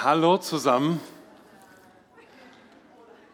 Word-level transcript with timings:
Hallo 0.00 0.38
zusammen. 0.38 1.00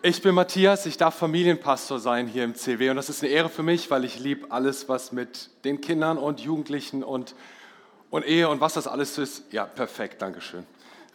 Ich 0.00 0.22
bin 0.22 0.34
Matthias, 0.34 0.86
ich 0.86 0.96
darf 0.96 1.14
Familienpastor 1.14 1.98
sein 1.98 2.26
hier 2.26 2.42
im 2.42 2.54
CW 2.54 2.88
und 2.88 2.96
das 2.96 3.10
ist 3.10 3.22
eine 3.22 3.30
Ehre 3.30 3.50
für 3.50 3.62
mich, 3.62 3.90
weil 3.90 4.02
ich 4.02 4.18
liebe 4.18 4.50
alles, 4.50 4.88
was 4.88 5.12
mit 5.12 5.50
den 5.66 5.82
Kindern 5.82 6.16
und 6.16 6.40
Jugendlichen 6.40 7.04
und, 7.04 7.34
und 8.08 8.24
Ehe 8.24 8.48
und 8.48 8.62
was 8.62 8.72
das 8.72 8.86
alles 8.86 9.18
ist. 9.18 9.52
Ja, 9.52 9.66
perfekt, 9.66 10.22
Dankeschön. 10.22 10.64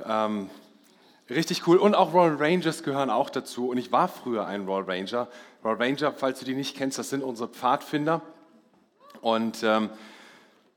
Ähm, 0.05 0.52
richtig 1.31 1.66
cool. 1.66 1.77
Und 1.77 1.95
auch 1.95 2.13
Royal 2.13 2.36
Rangers 2.36 2.84
gehören 2.84 3.09
auch 3.09 3.31
dazu 3.31 3.70
und 3.70 3.79
ich 3.79 3.91
war 3.91 4.07
früher 4.07 4.45
ein 4.45 4.68
Royal 4.68 4.84
Ranger. 4.84 5.29
Royal 5.63 5.81
Ranger, 5.81 6.13
falls 6.13 6.38
du 6.38 6.45
die 6.45 6.54
nicht 6.54 6.77
kennst, 6.77 7.00
das 7.00 7.09
sind 7.09 7.23
unsere 7.23 7.50
Pfadfinder 7.50 8.21
und 9.21 9.63
ähm, 9.63 9.89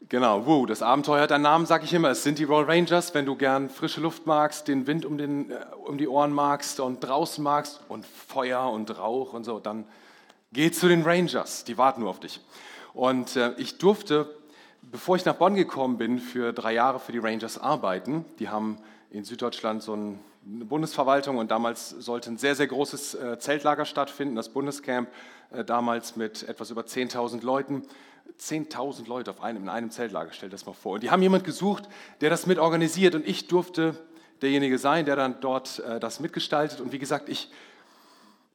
Genau, 0.08 0.46
Woo, 0.46 0.66
das 0.66 0.82
Abenteuer 0.82 1.22
hat 1.22 1.32
einen 1.32 1.44
Namen, 1.44 1.64
sage 1.64 1.84
ich 1.84 1.94
immer. 1.94 2.10
Es 2.10 2.22
sind 2.22 2.38
die 2.38 2.44
Royal 2.44 2.64
Rangers, 2.64 3.14
wenn 3.14 3.24
du 3.24 3.36
gern 3.36 3.70
frische 3.70 4.00
Luft 4.00 4.26
magst, 4.26 4.66
den 4.66 4.86
Wind 4.86 5.06
um, 5.06 5.16
den, 5.16 5.50
äh, 5.50 5.56
um 5.86 5.96
die 5.96 6.08
Ohren 6.08 6.32
magst 6.32 6.80
und 6.80 7.00
draußen 7.00 7.42
magst 7.42 7.80
und 7.88 8.04
Feuer 8.04 8.68
und 8.70 8.98
Rauch 8.98 9.32
und 9.32 9.44
so, 9.44 9.60
dann 9.60 9.84
geh 10.52 10.70
zu 10.70 10.88
den 10.88 11.02
Rangers, 11.02 11.64
die 11.64 11.78
warten 11.78 12.00
nur 12.00 12.10
auf 12.10 12.20
dich. 12.20 12.40
Und 12.94 13.36
äh, 13.36 13.52
ich 13.58 13.78
durfte, 13.78 14.28
bevor 14.82 15.16
ich 15.16 15.24
nach 15.24 15.36
Bonn 15.36 15.54
gekommen 15.54 15.98
bin, 15.98 16.18
für 16.18 16.52
drei 16.52 16.74
Jahre 16.74 16.98
für 16.98 17.12
die 17.12 17.18
Rangers 17.18 17.58
arbeiten. 17.58 18.24
Die 18.38 18.48
haben 18.48 18.78
in 19.10 19.24
Süddeutschland 19.24 19.82
so 19.82 19.94
ein, 19.94 20.18
eine 20.44 20.64
Bundesverwaltung 20.64 21.38
und 21.38 21.50
damals 21.50 21.90
sollte 21.90 22.30
ein 22.30 22.38
sehr, 22.38 22.56
sehr 22.56 22.66
großes 22.66 23.14
äh, 23.14 23.38
Zeltlager 23.38 23.84
stattfinden, 23.84 24.34
das 24.34 24.48
Bundescamp, 24.48 25.08
äh, 25.52 25.64
damals 25.64 26.16
mit 26.16 26.48
etwas 26.48 26.70
über 26.70 26.82
10.000 26.82 27.44
Leuten. 27.44 27.84
10.000 28.38 29.06
Leute 29.06 29.30
auf 29.30 29.40
einem, 29.40 29.62
in 29.62 29.68
einem 29.68 29.90
Zeltlager, 29.90 30.32
stell 30.32 30.50
das 30.50 30.66
mal 30.66 30.72
vor. 30.72 30.94
Und 30.94 31.02
die 31.02 31.10
haben 31.10 31.22
jemand 31.22 31.44
gesucht, 31.44 31.88
der 32.20 32.30
das 32.30 32.46
mit 32.46 32.58
organisiert 32.58 33.14
und 33.14 33.26
ich 33.26 33.46
durfte 33.46 33.96
derjenige 34.40 34.78
sein, 34.78 35.04
der 35.04 35.16
dann 35.16 35.40
dort 35.40 35.78
äh, 35.80 36.00
das 36.00 36.20
mitgestaltet. 36.20 36.80
Und 36.80 36.92
wie 36.92 36.98
gesagt, 36.98 37.28
ich, 37.28 37.50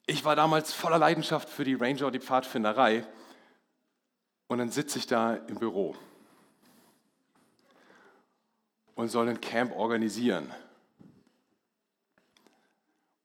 ich 0.05 0.25
war 0.25 0.35
damals 0.35 0.73
voller 0.73 0.99
Leidenschaft 0.99 1.49
für 1.49 1.63
die 1.63 1.75
Ranger 1.75 2.07
und 2.07 2.13
die 2.13 2.19
Pfadfinderei. 2.19 3.05
Und 4.47 4.59
dann 4.59 4.69
sitze 4.69 4.99
ich 4.99 5.07
da 5.07 5.35
im 5.35 5.55
Büro 5.55 5.95
und 8.95 9.09
soll 9.09 9.29
ein 9.29 9.39
Camp 9.39 9.75
organisieren 9.75 10.51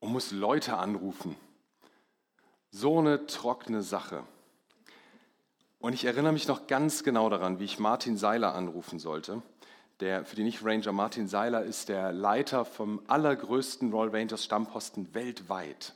und 0.01 0.13
muss 0.13 0.33
Leute 0.33 0.77
anrufen. 0.77 1.37
So 2.71 2.99
eine 2.99 3.27
trockene 3.27 3.83
Sache. 3.83 4.25
Und 5.83 5.95
ich 5.95 6.05
erinnere 6.05 6.33
mich 6.33 6.47
noch 6.47 6.69
ganz 6.69 7.03
genau 7.03 7.29
daran, 7.29 7.59
wie 7.59 7.65
ich 7.65 7.81
Martin 7.81 8.17
Seiler 8.17 8.55
anrufen 8.55 9.01
sollte. 9.01 9.43
Der, 9.99 10.25
für 10.25 10.37
die 10.37 10.45
Nicht-Ranger, 10.45 10.93
Martin 10.93 11.27
Seiler 11.27 11.65
ist 11.65 11.89
der 11.89 12.13
Leiter 12.13 12.65
vom 12.65 13.03
allergrößten 13.09 13.91
Royal 13.91 14.11
Rangers 14.11 14.45
Stammposten 14.45 15.13
weltweit. 15.13 15.95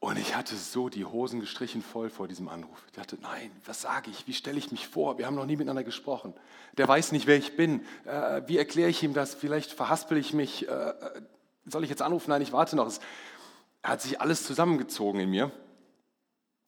Und 0.00 0.18
ich 0.18 0.34
hatte 0.34 0.56
so 0.56 0.88
die 0.88 1.04
Hosen 1.04 1.38
gestrichen 1.38 1.80
voll 1.80 2.10
vor 2.10 2.26
diesem 2.26 2.48
Anruf. 2.48 2.82
Ich 2.86 2.94
dachte, 2.94 3.16
nein, 3.22 3.52
was 3.64 3.82
sage 3.82 4.10
ich? 4.10 4.26
Wie 4.26 4.34
stelle 4.34 4.58
ich 4.58 4.72
mich 4.72 4.88
vor? 4.88 5.16
Wir 5.16 5.26
haben 5.26 5.36
noch 5.36 5.46
nie 5.46 5.54
miteinander 5.54 5.84
gesprochen. 5.84 6.34
Der 6.76 6.88
weiß 6.88 7.12
nicht, 7.12 7.28
wer 7.28 7.36
ich 7.36 7.56
bin. 7.56 7.82
Äh, 8.04 8.42
wie 8.46 8.58
erkläre 8.58 8.90
ich 8.90 9.00
ihm 9.04 9.14
das? 9.14 9.32
Vielleicht 9.32 9.70
verhaspel 9.70 10.18
ich 10.18 10.32
mich. 10.32 10.68
Äh, 10.68 10.92
soll 11.66 11.84
ich 11.84 11.90
jetzt 11.90 12.02
anrufen? 12.02 12.30
Nein, 12.30 12.42
ich 12.42 12.52
warte 12.52 12.74
noch. 12.74 12.88
Es 12.88 12.98
hat 13.84 14.02
sich 14.02 14.20
alles 14.20 14.42
zusammengezogen 14.42 15.20
in 15.20 15.30
mir. 15.30 15.52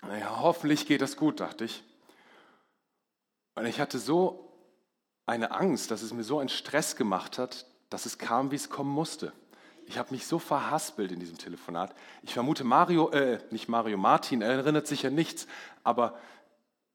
Naja, 0.02 0.41
hoffentlich 0.41 0.86
geht 0.86 1.02
das 1.02 1.16
gut, 1.16 1.41
dachte 1.41 1.64
ich. 1.64 1.82
Und 3.54 3.66
ich 3.66 3.80
hatte 3.80 3.98
so 3.98 4.52
eine 5.27 5.50
Angst, 5.50 5.91
dass 5.91 6.02
es 6.02 6.12
mir 6.12 6.24
so 6.24 6.38
einen 6.38 6.48
Stress 6.48 6.96
gemacht 6.96 7.38
hat, 7.38 7.66
dass 7.91 8.06
es 8.06 8.19
kam, 8.19 8.50
wie 8.50 8.56
es 8.56 8.70
kommen 8.70 8.91
musste. 8.91 9.32
Ich 9.86 9.98
habe 9.98 10.12
mich 10.12 10.26
so 10.26 10.38
verhaspelt 10.38 11.12
in 11.12 11.19
diesem 11.19 11.38
Telefonat. 11.38 11.94
Ich 12.22 12.34
vermute, 12.34 12.62
Mario, 12.62 13.10
äh, 13.10 13.38
nicht 13.50 13.69
Mario, 13.69 13.97
Martin 13.97 14.42
erinnert 14.42 14.86
sich 14.86 15.03
ja 15.03 15.10
nichts, 15.10 15.47
aber 15.82 16.19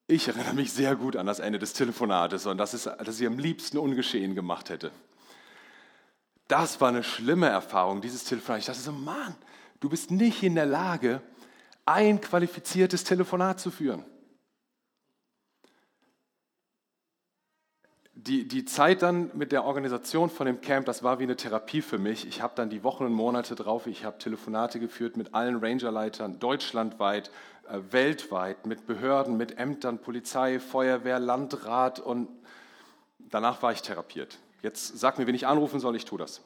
ich 0.07 0.27
erinnere 0.27 0.53
mich 0.53 0.71
sehr 0.73 0.95
gut 0.95 1.15
an 1.15 1.25
das 1.25 1.39
Ende 1.39 1.59
des 1.59 1.73
Telefonates 1.73 2.45
und 2.45 2.57
das 2.57 2.73
ist, 2.73 2.85
dass 2.85 3.19
ich 3.19 3.25
am 3.25 3.39
liebsten 3.39 3.77
ungeschehen 3.77 4.35
gemacht 4.35 4.69
hätte. 4.69 4.91
Das 6.47 6.81
war 6.81 6.89
eine 6.89 7.03
schlimme 7.03 7.47
Erfahrung, 7.47 8.01
dieses 8.01 8.25
Telefonat. 8.25 8.59
Ich 8.59 8.65
dachte 8.67 8.79
so, 8.79 8.91
Mann, 8.91 9.35
du 9.79 9.89
bist 9.89 10.11
nicht 10.11 10.43
in 10.43 10.55
der 10.55 10.65
Lage, 10.65 11.21
ein 11.85 12.21
qualifiziertes 12.21 13.03
Telefonat 13.03 13.59
zu 13.59 13.71
führen. 13.71 14.05
Die, 18.15 18.47
die 18.47 18.63
Zeit 18.63 19.01
dann 19.01 19.31
mit 19.33 19.51
der 19.51 19.65
Organisation 19.65 20.29
von 20.29 20.45
dem 20.45 20.61
Camp, 20.61 20.85
das 20.85 21.03
war 21.03 21.19
wie 21.19 21.23
eine 21.23 21.35
Therapie 21.35 21.81
für 21.81 21.97
mich. 21.97 22.25
Ich 22.25 22.41
habe 22.41 22.53
dann 22.55 22.69
die 22.69 22.83
Wochen 22.83 23.03
und 23.03 23.11
Monate 23.11 23.55
drauf, 23.55 23.85
ich 23.85 24.05
habe 24.05 24.17
Telefonate 24.17 24.79
geführt 24.79 25.17
mit 25.17 25.33
allen 25.33 25.57
Rangerleitern 25.57 26.39
deutschlandweit, 26.39 27.31
äh, 27.67 27.79
weltweit, 27.91 28.65
mit 28.65 28.87
Behörden, 28.87 29.35
mit 29.35 29.57
Ämtern, 29.57 29.99
Polizei, 29.99 30.59
Feuerwehr, 30.59 31.19
Landrat 31.19 31.99
und 31.99 32.29
danach 33.19 33.61
war 33.61 33.73
ich 33.73 33.81
therapiert. 33.81 34.37
Jetzt 34.61 34.97
sag 34.97 35.17
mir, 35.17 35.27
wen 35.27 35.35
ich 35.35 35.45
anrufen 35.45 35.81
soll, 35.81 35.97
ich 35.97 36.05
tue 36.05 36.19
das. 36.19 36.41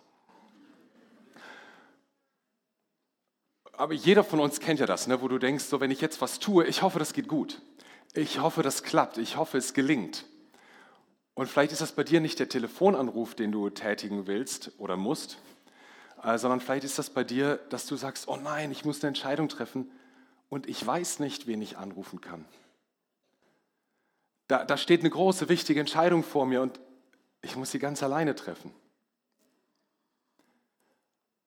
Aber 3.77 3.93
jeder 3.93 4.23
von 4.23 4.39
uns 4.39 4.59
kennt 4.59 4.79
ja 4.79 4.85
das, 4.85 5.07
ne, 5.07 5.21
wo 5.21 5.27
du 5.27 5.37
denkst, 5.37 5.65
so 5.65 5.79
wenn 5.79 5.91
ich 5.91 6.01
jetzt 6.01 6.19
was 6.19 6.39
tue, 6.39 6.65
ich 6.65 6.81
hoffe, 6.81 6.99
das 6.99 7.13
geht 7.13 7.27
gut. 7.27 7.61
Ich 8.13 8.39
hoffe, 8.39 8.63
das 8.63 8.83
klappt. 8.83 9.17
Ich 9.19 9.37
hoffe, 9.37 9.57
es 9.57 9.73
gelingt. 9.73 10.25
Und 11.35 11.47
vielleicht 11.47 11.71
ist 11.71 11.81
das 11.81 11.91
bei 11.91 12.03
dir 12.03 12.19
nicht 12.19 12.39
der 12.39 12.49
Telefonanruf, 12.49 13.35
den 13.35 13.51
du 13.51 13.69
tätigen 13.69 14.25
willst 14.25 14.71
oder 14.79 14.97
musst, 14.97 15.37
äh, 16.23 16.39
sondern 16.39 16.59
vielleicht 16.59 16.83
ist 16.83 16.97
das 16.97 17.11
bei 17.11 17.23
dir, 17.23 17.57
dass 17.69 17.85
du 17.85 17.95
sagst, 17.95 18.27
oh 18.27 18.37
nein, 18.37 18.71
ich 18.71 18.85
muss 18.85 19.03
eine 19.03 19.09
Entscheidung 19.09 19.47
treffen 19.47 19.91
und 20.49 20.67
ich 20.67 20.85
weiß 20.85 21.19
nicht, 21.19 21.45
wen 21.45 21.61
ich 21.61 21.77
anrufen 21.77 22.21
kann. 22.21 22.45
Da, 24.47 24.65
da 24.65 24.77
steht 24.77 25.01
eine 25.01 25.11
große, 25.11 25.47
wichtige 25.49 25.79
Entscheidung 25.79 26.23
vor 26.23 26.47
mir 26.47 26.63
und 26.63 26.79
ich 27.43 27.55
muss 27.55 27.69
sie 27.69 27.79
ganz 27.79 28.01
alleine 28.01 28.33
treffen. 28.33 28.73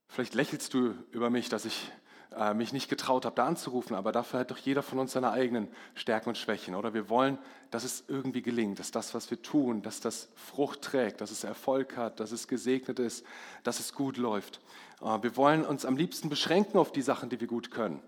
Vielleicht 0.07 0.35
lächelst 0.35 0.73
du 0.75 0.95
über 1.11 1.31
mich, 1.31 1.49
dass 1.49 1.65
ich 1.65 1.91
äh, 2.37 2.55
mich 2.55 2.73
nicht 2.73 2.89
getraut 2.89 3.25
habe, 3.25 3.35
da 3.35 3.47
anzurufen, 3.47 3.97
aber 3.97 4.13
dafür 4.13 4.41
hat 4.41 4.51
doch 4.51 4.59
jeder 4.59 4.83
von 4.83 4.99
uns 4.99 5.13
seine 5.13 5.33
eigenen 5.33 5.69
Stärken 5.95 6.29
und 6.29 6.39
Schwächen. 6.39 6.75
Oder 6.75 6.95
wir 6.95 7.09
wollen, 7.09 7.39
dass 7.71 7.85
es 7.85 8.05
irgendwie 8.07 8.43
gelingt, 8.43 8.79
dass 8.79 8.93
das, 8.93 9.15
was 9.15 9.31
wir 9.31 9.43
tun, 9.43 9.83
dass 9.83 10.01
das 10.01 10.29
Frucht 10.37 10.83
trägt, 10.83 11.21
dass 11.21 11.31
es 11.31 11.43
Erfolg 11.43 11.97
hat, 11.97 12.21
dass 12.21 12.31
es 12.31 12.47
gesegnet 12.47 12.99
ist, 12.99 13.25
dass 13.65 13.81
es 13.81 13.95
gut 13.95 14.17
läuft. 14.17 14.61
Äh, 15.01 15.23
wir 15.23 15.37
wollen 15.37 15.65
uns 15.65 15.85
am 15.85 15.97
liebsten 15.97 16.29
beschränken 16.29 16.79
auf 16.79 16.93
die 16.93 17.03
Sachen, 17.03 17.31
die 17.31 17.41
wir 17.41 17.49
gut 17.49 17.71
können, 17.71 18.01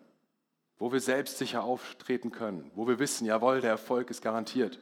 wo 0.78 0.92
wir 0.92 1.00
selbstsicher 1.00 1.64
auftreten 1.64 2.30
können, 2.30 2.70
wo 2.74 2.86
wir 2.86 2.98
wissen, 2.98 3.26
jawohl, 3.26 3.60
der 3.60 3.70
Erfolg 3.70 4.10
ist 4.10 4.22
garantiert. 4.22 4.78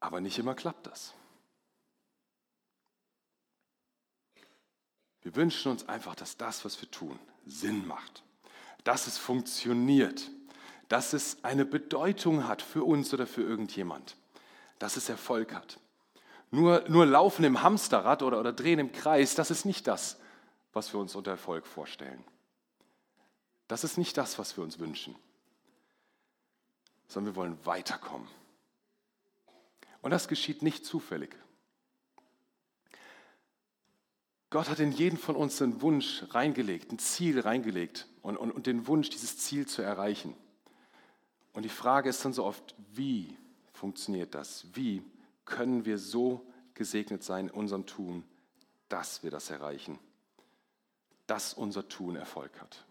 Aber 0.00 0.20
nicht 0.20 0.38
immer 0.38 0.54
klappt 0.54 0.86
das. 0.86 1.14
Wir 5.22 5.34
wünschen 5.36 5.72
uns 5.72 5.88
einfach, 5.88 6.14
dass 6.14 6.36
das, 6.36 6.64
was 6.64 6.80
wir 6.80 6.90
tun, 6.90 7.18
Sinn 7.46 7.86
macht, 7.86 8.22
dass 8.84 9.06
es 9.06 9.18
funktioniert, 9.18 10.30
dass 10.88 11.12
es 11.12 11.42
eine 11.44 11.64
Bedeutung 11.64 12.46
hat 12.48 12.62
für 12.62 12.84
uns 12.84 13.12
oder 13.12 13.26
für 13.26 13.42
irgendjemand, 13.42 14.16
dass 14.78 14.96
es 14.96 15.08
Erfolg 15.08 15.52
hat. 15.52 15.78
Nur, 16.50 16.84
nur 16.88 17.04
laufen 17.04 17.44
im 17.44 17.62
Hamsterrad 17.62 18.22
oder, 18.22 18.40
oder 18.40 18.52
drehen 18.52 18.78
im 18.78 18.92
Kreis, 18.92 19.34
das 19.34 19.50
ist 19.50 19.66
nicht 19.66 19.86
das, 19.86 20.18
was 20.72 20.92
wir 20.92 21.00
uns 21.00 21.14
unter 21.14 21.32
Erfolg 21.32 21.66
vorstellen. 21.66 22.24
Das 23.66 23.84
ist 23.84 23.98
nicht 23.98 24.16
das, 24.16 24.38
was 24.38 24.56
wir 24.56 24.64
uns 24.64 24.78
wünschen, 24.78 25.14
sondern 27.06 27.34
wir 27.34 27.36
wollen 27.36 27.66
weiterkommen. 27.66 28.28
Und 30.00 30.10
das 30.10 30.28
geschieht 30.28 30.62
nicht 30.62 30.86
zufällig. 30.86 31.36
Gott 34.50 34.70
hat 34.70 34.80
in 34.80 34.92
jeden 34.92 35.18
von 35.18 35.36
uns 35.36 35.60
einen 35.60 35.82
Wunsch 35.82 36.24
reingelegt, 36.30 36.90
ein 36.90 36.98
Ziel 36.98 37.40
reingelegt 37.40 38.06
und, 38.22 38.36
und, 38.36 38.50
und 38.50 38.66
den 38.66 38.86
Wunsch, 38.86 39.10
dieses 39.10 39.36
Ziel 39.38 39.66
zu 39.66 39.82
erreichen. 39.82 40.34
Und 41.52 41.64
die 41.64 41.68
Frage 41.68 42.08
ist 42.08 42.24
dann 42.24 42.32
so 42.32 42.44
oft, 42.44 42.74
wie 42.92 43.36
funktioniert 43.72 44.34
das? 44.34 44.66
Wie 44.72 45.02
können 45.44 45.84
wir 45.84 45.98
so 45.98 46.46
gesegnet 46.74 47.22
sein 47.22 47.48
in 47.48 47.54
unserem 47.54 47.84
Tun, 47.84 48.24
dass 48.88 49.22
wir 49.22 49.30
das 49.30 49.50
erreichen? 49.50 49.98
Dass 51.26 51.52
unser 51.52 51.86
Tun 51.88 52.16
Erfolg 52.16 52.58
hat. 52.60 52.86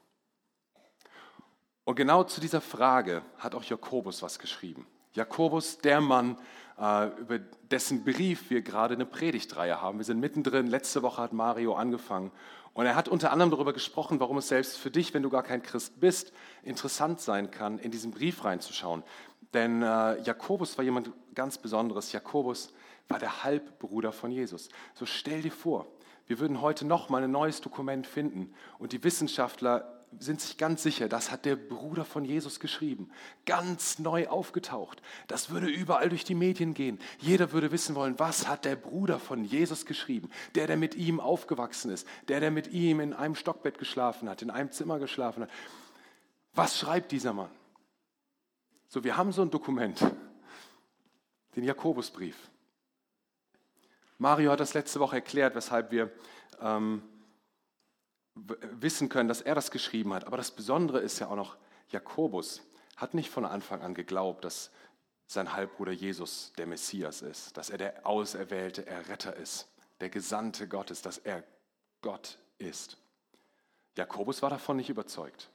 Und 1.85 1.95
genau 1.95 2.23
zu 2.23 2.41
dieser 2.41 2.61
Frage 2.61 3.23
hat 3.37 3.55
auch 3.55 3.63
Jakobus 3.63 4.21
was 4.21 4.37
geschrieben. 4.37 4.85
Jakobus, 5.17 5.79
der 5.79 5.99
Mann, 5.99 6.37
äh, 6.79 7.07
über 7.19 7.39
dessen 7.39 8.03
Brief 8.03 8.51
wir 8.51 8.61
gerade 8.61 8.93
eine 8.93 9.07
Predigtreihe 9.07 9.81
haben. 9.81 9.97
Wir 9.97 10.05
sind 10.05 10.19
mittendrin. 10.19 10.67
Letzte 10.67 11.01
Woche 11.01 11.23
hat 11.23 11.33
Mario 11.33 11.73
angefangen. 11.73 12.31
Und 12.75 12.85
er 12.85 12.95
hat 12.95 13.07
unter 13.07 13.31
anderem 13.31 13.49
darüber 13.49 13.73
gesprochen, 13.73 14.19
warum 14.19 14.37
es 14.37 14.49
selbst 14.49 14.77
für 14.77 14.91
dich, 14.91 15.15
wenn 15.15 15.23
du 15.23 15.31
gar 15.31 15.41
kein 15.41 15.63
Christ 15.63 15.99
bist, 15.99 16.31
interessant 16.61 17.19
sein 17.19 17.49
kann, 17.49 17.79
in 17.79 17.89
diesen 17.89 18.11
Brief 18.11 18.45
reinzuschauen. 18.45 19.01
Denn 19.55 19.81
äh, 19.81 20.21
Jakobus 20.21 20.77
war 20.77 20.85
jemand 20.85 21.09
ganz 21.33 21.57
Besonderes. 21.57 22.11
Jakobus 22.11 22.71
war 23.07 23.17
der 23.17 23.43
Halbbruder 23.43 24.11
von 24.11 24.29
Jesus. 24.29 24.69
So 24.93 25.07
stell 25.07 25.41
dir 25.41 25.51
vor, 25.51 25.87
wir 26.27 26.37
würden 26.37 26.61
heute 26.61 26.85
noch 26.85 27.09
mal 27.09 27.23
ein 27.23 27.31
neues 27.31 27.59
Dokument 27.61 28.05
finden 28.05 28.53
und 28.77 28.91
die 28.91 29.03
Wissenschaftler 29.03 29.96
sind 30.19 30.41
sich 30.41 30.57
ganz 30.57 30.83
sicher, 30.83 31.07
das 31.07 31.31
hat 31.31 31.45
der 31.45 31.55
Bruder 31.55 32.05
von 32.05 32.25
Jesus 32.25 32.59
geschrieben. 32.59 33.11
Ganz 33.45 33.99
neu 33.99 34.27
aufgetaucht. 34.27 35.01
Das 35.27 35.49
würde 35.49 35.67
überall 35.67 36.09
durch 36.09 36.23
die 36.23 36.35
Medien 36.35 36.73
gehen. 36.73 36.99
Jeder 37.19 37.51
würde 37.51 37.71
wissen 37.71 37.93
wollen, 37.95 38.17
was 38.17 38.47
hat 38.47 38.65
der 38.65 38.75
Bruder 38.75 39.19
von 39.19 39.43
Jesus 39.43 39.85
geschrieben? 39.85 40.29
Der, 40.55 40.67
der 40.67 40.77
mit 40.77 40.95
ihm 40.95 41.19
aufgewachsen 41.19 41.91
ist. 41.91 42.07
Der, 42.29 42.39
der 42.39 42.51
mit 42.51 42.67
ihm 42.67 42.99
in 42.99 43.13
einem 43.13 43.35
Stockbett 43.35 43.77
geschlafen 43.77 44.29
hat, 44.29 44.41
in 44.41 44.49
einem 44.49 44.71
Zimmer 44.71 44.97
geschlafen 44.97 45.43
hat. 45.43 45.49
Was 46.53 46.79
schreibt 46.79 47.11
dieser 47.11 47.33
Mann? 47.33 47.51
So, 48.87 49.03
wir 49.03 49.17
haben 49.17 49.31
so 49.31 49.41
ein 49.41 49.51
Dokument, 49.51 49.99
den 51.55 51.63
Jakobusbrief. 51.63 52.49
Mario 54.17 54.51
hat 54.51 54.59
das 54.59 54.73
letzte 54.73 54.99
Woche 54.99 55.17
erklärt, 55.17 55.53
weshalb 55.53 55.91
wir 55.91 56.11
ähm, 56.61 57.03
wissen 58.79 59.09
können, 59.09 59.29
dass 59.29 59.41
er 59.41 59.55
das 59.55 59.71
geschrieben 59.71 60.13
hat. 60.13 60.25
Aber 60.25 60.37
das 60.37 60.51
Besondere 60.51 60.99
ist 60.99 61.19
ja 61.19 61.27
auch 61.27 61.35
noch, 61.35 61.57
Jakobus 61.89 62.61
hat 62.95 63.13
nicht 63.13 63.29
von 63.29 63.45
Anfang 63.45 63.81
an 63.81 63.93
geglaubt, 63.93 64.43
dass 64.43 64.71
sein 65.27 65.53
Halbbruder 65.53 65.91
Jesus 65.91 66.53
der 66.57 66.67
Messias 66.67 67.21
ist, 67.21 67.57
dass 67.57 67.69
er 67.69 67.77
der 67.77 68.05
auserwählte 68.05 68.85
Erretter 68.85 69.35
ist, 69.35 69.67
der 69.99 70.09
Gesandte 70.09 70.67
Gottes, 70.67 71.01
dass 71.01 71.17
er 71.17 71.43
Gott 72.01 72.37
ist. 72.57 72.97
Jakobus 73.95 74.41
war 74.41 74.49
davon 74.49 74.77
nicht 74.77 74.89
überzeugt. 74.89 75.49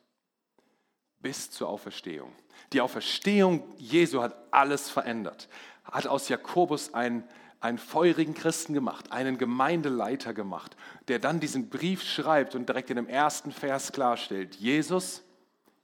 Bis 1.20 1.50
zur 1.50 1.69
Auferstehung. 1.69 2.32
Die 2.73 2.81
Auferstehung 2.81 3.73
Jesu 3.79 4.20
hat 4.23 4.37
alles 4.50 4.90
verändert, 4.90 5.49
hat 5.84 6.06
aus 6.06 6.29
Jakobus 6.29 6.93
ein 6.94 7.29
einen 7.62 7.79
feurigen 7.79 8.35
Christen 8.35 8.75
gemacht, 8.75 9.12
einen 9.12 9.38
Gemeindeleiter 9.38 10.35
gemacht, 10.35 10.76
der 11.06 11.20
dann 11.20 11.38
diesen 11.38 11.70
Brief 11.70 12.03
schreibt 12.03 12.55
und 12.55 12.69
direkt 12.69 12.91
in 12.91 12.97
dem 12.97 13.09
ersten 13.09 13.53
Vers 13.53 13.93
klarstellt, 13.93 14.56
Jesus 14.56 15.23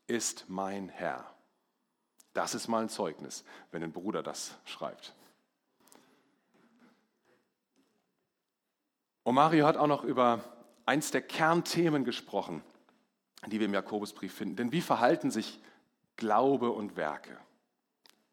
ist 0.09 0.47
mein 0.49 0.89
Herr. 0.89 1.33
Das 2.35 2.55
ist 2.55 2.67
mal 2.67 2.83
ein 2.83 2.89
Zeugnis, 2.89 3.45
wenn 3.71 3.85
ein 3.85 3.93
Bruder 3.93 4.23
das 4.23 4.57
schreibt. 4.65 5.15
Und 9.23 9.37
Mario 9.37 9.67
hat 9.67 9.77
auch 9.77 9.87
noch 9.87 10.03
über 10.03 10.43
eins 10.85 11.11
der 11.13 11.23
Kernthemen 11.23 12.05
gesprochen, 12.05 12.63
die 13.47 13.61
wir 13.61 13.67
im 13.67 13.75
Jakobusbrief 13.75 14.35
finden. 14.35 14.57
Denn 14.57 14.73
wie 14.73 14.81
verhalten 14.81 15.31
sich 15.31 15.61
Glaube 16.17 16.71
und 16.71 16.97
Werke? 16.97 17.39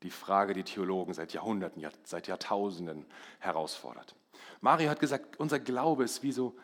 Die 0.06 0.12
Frage, 0.12 0.54
die 0.54 0.64
Theologen 0.64 1.14
seit 1.14 1.34
Jahrhunderten, 1.34 1.86
seit 2.04 2.28
Jahrtausenden 2.28 3.06
herausfordert. 3.40 4.16
Mario 4.62 4.90
hat 4.90 5.00
gesagt, 5.00 5.40
unser 5.40 5.60
Glaube 5.60 6.04
ist 6.04 6.24
wie 6.24 6.32
so 6.32 6.56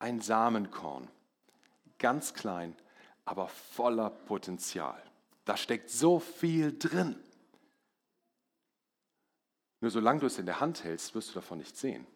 ein 0.00 0.20
Samenkorn, 0.20 1.08
ganz 1.98 2.34
klein, 2.34 2.76
aber 3.24 3.48
voller 3.48 4.10
Potenzial. 4.10 5.00
Da 5.44 5.56
steckt 5.56 5.88
so 5.88 6.18
viel 6.18 6.76
drin. 6.76 7.16
Nur 9.80 9.90
solange 9.90 10.20
du 10.20 10.26
es 10.26 10.38
in 10.38 10.46
der 10.46 10.60
Hand 10.60 10.84
hältst, 10.84 11.14
wirst 11.14 11.30
du 11.30 11.34
davon 11.34 11.58
nicht 11.58 11.76
sehen. 11.76 12.06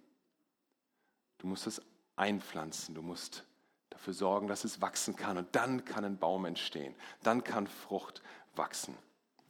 Du 1.38 1.46
musst 1.46 1.66
es 1.66 1.80
einpflanzen, 2.16 2.94
du 2.94 3.02
musst 3.02 3.44
dafür 3.90 4.12
sorgen, 4.12 4.48
dass 4.48 4.64
es 4.64 4.80
wachsen 4.80 5.14
kann 5.14 5.38
und 5.38 5.54
dann 5.54 5.84
kann 5.84 6.04
ein 6.04 6.18
Baum 6.18 6.44
entstehen, 6.44 6.94
dann 7.22 7.44
kann 7.44 7.66
Frucht 7.66 8.22
wachsen. 8.56 8.96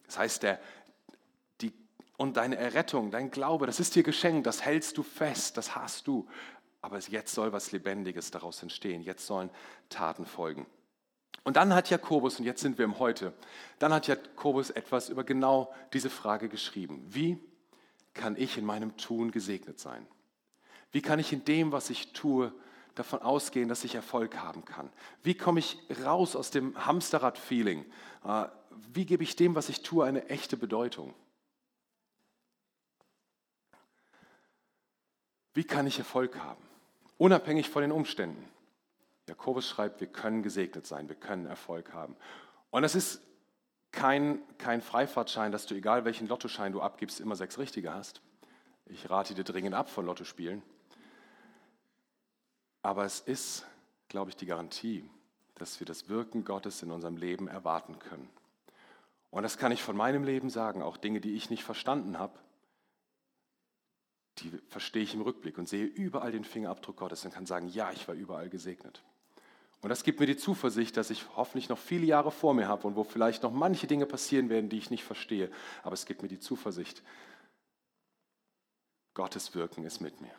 Das 0.07 0.19
heißt, 0.19 0.43
der 0.43 0.61
und 2.17 2.37
deine 2.37 2.57
Errettung, 2.57 3.11
dein 3.11 3.31
Glaube, 3.31 3.67
das 3.67 3.81
ist 3.81 3.95
dir 3.95 4.03
geschenkt, 4.03 4.47
das 4.47 4.65
hältst 4.65 4.97
du 4.99 5.03
fest, 5.03 5.57
das 5.57 5.75
hast 5.75 6.07
du. 6.07 6.29
Aber 6.81 6.99
jetzt 6.99 7.35
soll 7.35 7.53
was 7.53 7.73
Lebendiges 7.73 8.31
daraus 8.31 8.63
entstehen, 8.63 9.03
jetzt 9.03 9.27
sollen 9.27 9.51
Taten 9.89 10.27
folgen. 10.27 10.67
Und 11.43 11.57
dann 11.57 11.75
hat 11.75 11.91
Jakobus, 11.91 12.39
und 12.39 12.45
jetzt 12.45 12.63
sind 12.63 12.79
wir 12.79 12.85
im 12.85 12.99
Heute, 12.99 13.35
dann 13.79 13.93
hat 13.93 14.07
Jakobus 14.07 14.71
etwas 14.71 15.09
über 15.09 15.25
genau 15.25 15.73
diese 15.93 16.11
Frage 16.11 16.49
geschrieben. 16.49 17.05
Wie 17.09 17.39
kann 18.15 18.37
ich 18.37 18.57
in 18.57 18.65
meinem 18.65 18.97
Tun 18.97 19.31
gesegnet 19.31 19.79
sein? 19.79 20.07
Wie 20.93 21.03
kann 21.03 21.19
ich 21.19 21.33
in 21.33 21.45
dem, 21.45 21.73
was 21.73 21.91
ich 21.91 22.13
tue, 22.13 22.53
davon 22.95 23.21
ausgehen, 23.21 23.69
dass 23.69 23.83
ich 23.83 23.95
Erfolg 23.95 24.39
haben 24.39 24.65
kann? 24.65 24.89
Wie 25.23 25.35
komme 25.35 25.59
ich 25.59 25.79
raus 26.05 26.37
aus 26.37 26.51
dem 26.51 26.87
Hamsterrad-Feeling? 26.87 27.85
Äh, 28.25 28.45
wie 28.93 29.05
gebe 29.05 29.25
ich 29.25 29.37
dem, 29.37 29.55
was 29.55 29.69
ich 29.69 29.83
tue, 29.83 30.05
eine 30.05 30.29
echte 30.29 30.57
Bedeutung? 30.57 31.13
Wie 35.55 35.65
kann 35.65 35.87
ich 35.87 35.99
Erfolg 35.99 36.39
haben? 36.41 36.63
Unabhängig 37.17 37.71
von 37.71 37.83
den 37.83 37.93
Umständen. 37.93 38.45
Jakobus 39.29 39.69
schreibt, 39.69 40.01
wir 40.01 40.09
können 40.09 40.43
gesegnet 40.43 40.87
sein, 40.87 41.09
wir 41.09 41.17
können 41.17 41.47
Erfolg 41.47 41.93
haben. 41.95 42.17
Und 42.71 42.83
das 42.83 42.95
ist 42.95 43.23
kein, 43.93 44.43
kein 44.59 44.83
Freifahrtschein, 44.83 45.53
dass 45.53 45.67
du, 45.67 45.75
egal 45.75 46.05
welchen 46.05 46.27
Lottoschein 46.27 46.73
du 46.73 46.83
abgibst, 46.83 47.21
immer 47.21 47.37
sechs 47.37 47.59
Richtige 47.59 47.95
hast. 47.95 48.21
Ich 48.87 49.09
rate 49.09 49.35
dir 49.35 49.45
dringend 49.45 49.75
ab 49.75 49.89
von 49.89 50.05
Lottospielen. 50.05 50.63
Aber 52.83 53.05
es 53.05 53.21
ist, 53.21 53.65
glaube 54.09 54.31
ich, 54.31 54.37
die 54.37 54.47
Garantie, 54.47 55.09
dass 55.55 55.81
wir 55.81 55.87
das 55.87 56.09
Wirken 56.09 56.45
Gottes 56.45 56.83
in 56.83 56.91
unserem 56.91 57.17
Leben 57.17 57.49
erwarten 57.49 57.99
können. 57.99 58.29
Und 59.31 59.45
das 59.45 59.57
kann 59.57 59.73
ich 59.73 59.83
von 59.83 59.97
meinem 59.97 60.25
Leben 60.25 60.51
sagen, 60.51 60.83
auch 60.83 60.97
Dinge, 60.97 61.21
die 61.21 61.35
ich 61.35 61.49
nicht 61.49 61.65
verstanden 61.65 62.19
habe, 62.19 62.39
die 64.45 64.59
verstehe 64.69 65.03
ich 65.03 65.15
im 65.15 65.23
Rückblick 65.23 65.59
und 65.59 65.69
sehe 65.69 65.85
überall 65.85 66.33
den 66.33 66.45
Fingerabdruck 66.45 66.97
Gottes 66.97 67.25
und 67.25 67.33
kann 67.33 67.47
sagen, 67.47 67.69
ja, 67.69 67.91
ich 67.93 68.07
war 68.07 68.15
überall 68.15 68.49
gesegnet. 68.51 69.03
Und 69.81 69.89
das 69.91 70.03
gibt 70.03 70.21
mir 70.21 70.27
die 70.27 70.37
Zuversicht, 70.37 70.97
dass 70.97 71.11
ich 71.11 71.25
hoffentlich 71.37 71.69
noch 71.69 71.79
viele 71.79 72.07
Jahre 72.07 72.31
vor 72.31 72.55
mir 72.55 72.69
habe 72.69 72.87
und 72.87 72.97
wo 72.97 73.05
vielleicht 73.05 73.43
noch 73.43 73.53
manche 73.53 73.87
Dinge 73.87 74.07
passieren 74.07 74.49
werden, 74.49 74.71
die 74.71 74.79
ich 74.79 74.91
nicht 74.91 75.05
verstehe. 75.05 75.51
Aber 75.83 75.95
es 75.95 76.07
gibt 76.07 76.23
mir 76.23 76.29
die 76.29 76.41
Zuversicht, 76.41 77.03
Gottes 79.15 79.55
Wirken 79.55 79.85
ist 79.85 80.01
mit 80.01 80.21
mir. 80.21 80.33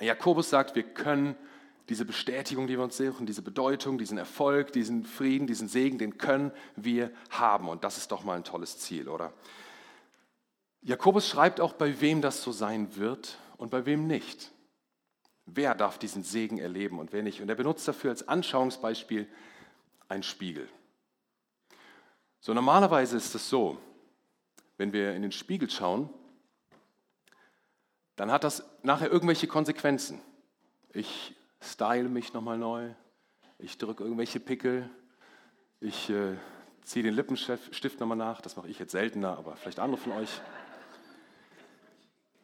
Jakobus 0.00 0.50
sagt, 0.50 0.76
wir 0.76 0.84
können 0.84 1.34
diese 1.88 2.04
Bestätigung, 2.04 2.66
die 2.66 2.76
wir 2.76 2.84
uns 2.84 2.96
suchen, 2.96 3.26
diese 3.26 3.42
Bedeutung, 3.42 3.98
diesen 3.98 4.18
Erfolg, 4.18 4.72
diesen 4.72 5.04
Frieden, 5.04 5.46
diesen 5.46 5.68
Segen, 5.68 5.98
den 5.98 6.18
können 6.18 6.52
wir 6.76 7.10
haben. 7.30 7.68
Und 7.68 7.82
das 7.82 7.96
ist 7.96 8.12
doch 8.12 8.24
mal 8.24 8.36
ein 8.36 8.44
tolles 8.44 8.78
Ziel, 8.78 9.08
oder? 9.08 9.32
Jakobus 10.88 11.28
schreibt 11.28 11.60
auch, 11.60 11.74
bei 11.74 12.00
wem 12.00 12.22
das 12.22 12.42
so 12.42 12.50
sein 12.50 12.96
wird 12.96 13.36
und 13.58 13.70
bei 13.70 13.84
wem 13.84 14.06
nicht. 14.06 14.50
Wer 15.44 15.74
darf 15.74 15.98
diesen 15.98 16.22
Segen 16.22 16.56
erleben 16.56 16.98
und 16.98 17.12
wer 17.12 17.22
nicht? 17.22 17.42
Und 17.42 17.50
er 17.50 17.56
benutzt 17.56 17.86
dafür 17.86 18.08
als 18.08 18.26
Anschauungsbeispiel 18.26 19.28
einen 20.08 20.22
Spiegel. 20.22 20.66
So 22.40 22.54
normalerweise 22.54 23.18
ist 23.18 23.34
es 23.34 23.50
so, 23.50 23.76
wenn 24.78 24.94
wir 24.94 25.12
in 25.14 25.20
den 25.20 25.30
Spiegel 25.30 25.68
schauen, 25.68 26.08
dann 28.16 28.32
hat 28.32 28.42
das 28.42 28.64
nachher 28.82 29.10
irgendwelche 29.10 29.46
Konsequenzen. 29.46 30.22
Ich 30.94 31.34
style 31.60 32.08
mich 32.08 32.32
nochmal 32.32 32.56
neu, 32.56 32.88
ich 33.58 33.76
drücke 33.76 34.04
irgendwelche 34.04 34.40
Pickel, 34.40 34.88
ich 35.80 36.08
äh, 36.08 36.36
ziehe 36.82 37.02
den 37.02 37.12
Lippenstift 37.12 38.00
nochmal 38.00 38.16
nach, 38.16 38.40
das 38.40 38.56
mache 38.56 38.68
ich 38.68 38.78
jetzt 38.78 38.92
seltener, 38.92 39.36
aber 39.36 39.54
vielleicht 39.56 39.80
andere 39.80 40.00
von 40.00 40.12
euch 40.12 40.40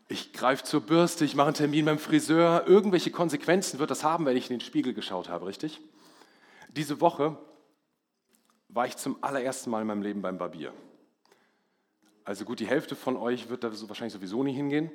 ich 0.09 0.33
greife 0.33 0.65
zur 0.65 0.83
Bürste, 0.83 1.25
ich 1.25 1.35
mache 1.35 1.49
einen 1.49 1.57
Termin 1.57 1.85
beim 1.87 1.99
Friseur. 1.99 2.67
Irgendwelche 2.67 3.11
Konsequenzen 3.11 3.79
wird 3.79 3.91
das 3.91 4.05
haben, 4.05 4.27
wenn 4.27 4.37
ich 4.37 4.51
in 4.51 4.59
den 4.59 4.61
Spiegel 4.61 4.93
geschaut 4.93 5.29
habe, 5.29 5.47
richtig? 5.47 5.81
Diese 6.69 7.01
Woche 7.01 7.39
war 8.69 8.87
ich 8.87 8.97
zum 8.97 9.23
allerersten 9.23 9.71
Mal 9.71 9.81
in 9.81 9.87
meinem 9.87 10.03
Leben 10.03 10.21
beim 10.21 10.37
Barbier. 10.37 10.75
Also 12.25 12.45
gut, 12.45 12.61
die 12.61 12.67
Hälfte 12.67 12.97
von 12.97 13.17
euch 13.17 13.49
wird 13.49 13.65
da 13.65 13.71
wahrscheinlich 13.89 14.13
sowieso 14.13 14.43
nie 14.43 14.53
hingehen. 14.53 14.91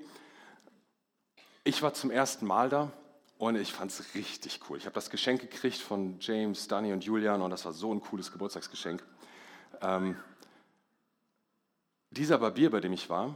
Ich 1.63 1.81
war 1.81 1.93
zum 1.93 2.11
ersten 2.11 2.45
Mal 2.45 2.69
da 2.69 2.91
und 3.37 3.55
ich 3.55 3.71
fand 3.71 3.91
es 3.91 4.15
richtig 4.15 4.59
cool. 4.69 4.77
Ich 4.77 4.85
habe 4.85 4.95
das 4.95 5.09
Geschenk 5.09 5.41
gekriegt 5.41 5.77
von 5.77 6.19
James, 6.19 6.67
Danny 6.67 6.91
und 6.91 7.03
Julian 7.03 7.41
und 7.41 7.51
das 7.51 7.65
war 7.65 7.73
so 7.73 7.93
ein 7.93 8.01
cooles 8.01 8.31
Geburtstagsgeschenk. 8.31 9.03
Ähm, 9.81 10.17
dieser 12.11 12.39
Barbier, 12.39 12.71
bei 12.71 12.79
dem 12.79 12.93
ich 12.93 13.09
war, 13.09 13.35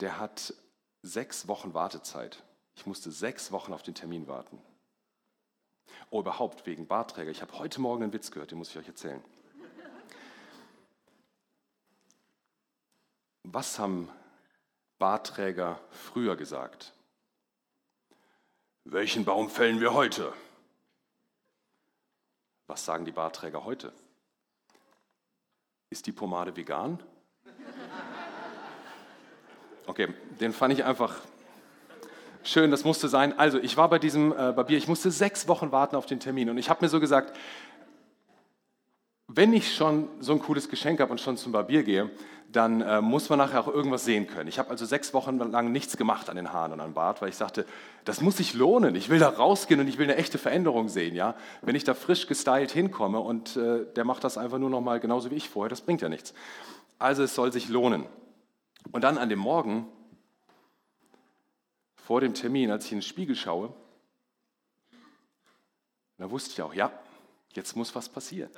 der 0.00 0.18
hat 0.18 0.54
sechs 1.02 1.48
Wochen 1.48 1.74
Wartezeit. 1.74 2.42
Ich 2.76 2.86
musste 2.86 3.10
sechs 3.10 3.52
Wochen 3.52 3.72
auf 3.72 3.82
den 3.82 3.94
Termin 3.94 4.28
warten. 4.28 4.60
Oh, 6.10 6.20
überhaupt 6.20 6.66
wegen 6.66 6.86
Bartträger. 6.86 7.30
Ich 7.30 7.42
habe 7.42 7.58
heute 7.58 7.80
Morgen 7.80 8.02
einen 8.02 8.12
Witz 8.12 8.30
gehört, 8.30 8.50
den 8.50 8.58
muss 8.58 8.70
ich 8.70 8.78
euch 8.78 8.86
erzählen. 8.86 9.22
Was 13.42 13.78
haben 13.78 14.10
Bartträger 14.98 15.80
früher 15.90 16.36
gesagt? 16.36 16.92
Welchen 18.84 19.24
Baum 19.24 19.50
fällen 19.50 19.80
wir 19.80 19.94
heute? 19.94 20.32
Was 22.66 22.84
sagen 22.84 23.04
die 23.04 23.12
Bartträger 23.12 23.64
heute? 23.64 23.92
ist 25.90 26.06
die 26.06 26.12
Pomade 26.12 26.56
vegan? 26.56 27.02
Okay, 29.88 30.08
den 30.38 30.52
fand 30.52 30.74
ich 30.74 30.84
einfach 30.84 31.14
schön, 32.42 32.70
das 32.70 32.84
musste 32.84 33.08
sein. 33.08 33.38
Also, 33.38 33.58
ich 33.58 33.78
war 33.78 33.88
bei 33.88 33.98
diesem 33.98 34.32
äh, 34.32 34.52
Barbier, 34.52 34.76
ich 34.76 34.86
musste 34.86 35.10
sechs 35.10 35.48
Wochen 35.48 35.72
warten 35.72 35.96
auf 35.96 36.04
den 36.04 36.20
Termin 36.20 36.50
und 36.50 36.58
ich 36.58 36.68
habe 36.68 36.84
mir 36.84 36.90
so 36.90 37.00
gesagt, 37.00 37.34
wenn 39.28 39.54
ich 39.54 39.74
schon 39.74 40.10
so 40.20 40.32
ein 40.32 40.40
cooles 40.40 40.68
Geschenk 40.68 41.00
habe 41.00 41.10
und 41.10 41.22
schon 41.22 41.38
zum 41.38 41.52
Barbier 41.52 41.84
gehe, 41.84 42.10
dann 42.52 42.82
äh, 42.82 43.00
muss 43.00 43.30
man 43.30 43.38
nachher 43.38 43.60
auch 43.60 43.68
irgendwas 43.68 44.04
sehen 44.04 44.26
können. 44.26 44.46
Ich 44.48 44.58
habe 44.58 44.68
also 44.68 44.84
sechs 44.84 45.14
Wochen 45.14 45.38
lang 45.38 45.72
nichts 45.72 45.96
gemacht 45.96 46.28
an 46.28 46.36
den 46.36 46.52
Haaren 46.52 46.72
und 46.72 46.80
am 46.80 46.92
Bart, 46.92 47.22
weil 47.22 47.30
ich 47.30 47.36
sagte, 47.36 47.64
das 48.04 48.20
muss 48.20 48.36
sich 48.36 48.52
lohnen. 48.52 48.94
Ich 48.94 49.08
will 49.08 49.18
da 49.18 49.30
rausgehen 49.30 49.80
und 49.80 49.88
ich 49.88 49.96
will 49.96 50.04
eine 50.04 50.16
echte 50.16 50.36
Veränderung 50.36 50.90
sehen. 50.90 51.14
Ja? 51.14 51.34
Wenn 51.62 51.74
ich 51.74 51.84
da 51.84 51.94
frisch 51.94 52.26
gestylt 52.26 52.72
hinkomme 52.72 53.20
und 53.20 53.56
äh, 53.56 53.86
der 53.96 54.04
macht 54.04 54.22
das 54.22 54.36
einfach 54.36 54.58
nur 54.58 54.68
noch 54.68 54.82
mal 54.82 55.00
genauso 55.00 55.30
wie 55.30 55.36
ich 55.36 55.48
vorher, 55.48 55.70
das 55.70 55.80
bringt 55.80 56.02
ja 56.02 56.10
nichts. 56.10 56.34
Also 56.98 57.22
es 57.22 57.34
soll 57.34 57.52
sich 57.52 57.70
lohnen. 57.70 58.04
Und 58.92 59.02
dann 59.02 59.18
an 59.18 59.28
dem 59.28 59.38
Morgen, 59.38 59.86
vor 61.96 62.20
dem 62.20 62.34
Termin, 62.34 62.70
als 62.70 62.86
ich 62.86 62.92
in 62.92 62.98
den 62.98 63.02
Spiegel 63.02 63.36
schaue, 63.36 63.72
da 66.16 66.30
wusste 66.30 66.50
ich 66.50 66.62
auch, 66.62 66.74
ja, 66.74 66.90
jetzt 67.52 67.76
muss 67.76 67.94
was 67.94 68.08
passieren. 68.08 68.50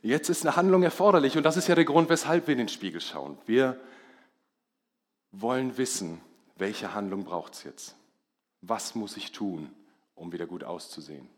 Jetzt 0.00 0.28
ist 0.30 0.44
eine 0.44 0.56
Handlung 0.56 0.82
erforderlich 0.82 1.36
und 1.36 1.44
das 1.44 1.56
ist 1.56 1.68
ja 1.68 1.76
der 1.76 1.84
Grund, 1.84 2.08
weshalb 2.08 2.48
wir 2.48 2.52
in 2.52 2.58
den 2.58 2.68
Spiegel 2.68 3.00
schauen. 3.00 3.38
Wir 3.46 3.80
wollen 5.30 5.76
wissen, 5.76 6.20
welche 6.56 6.92
Handlung 6.92 7.24
braucht 7.24 7.54
es 7.54 7.62
jetzt? 7.62 7.96
Was 8.62 8.96
muss 8.96 9.16
ich 9.16 9.30
tun, 9.30 9.72
um 10.16 10.32
wieder 10.32 10.46
gut 10.46 10.64
auszusehen? 10.64 11.28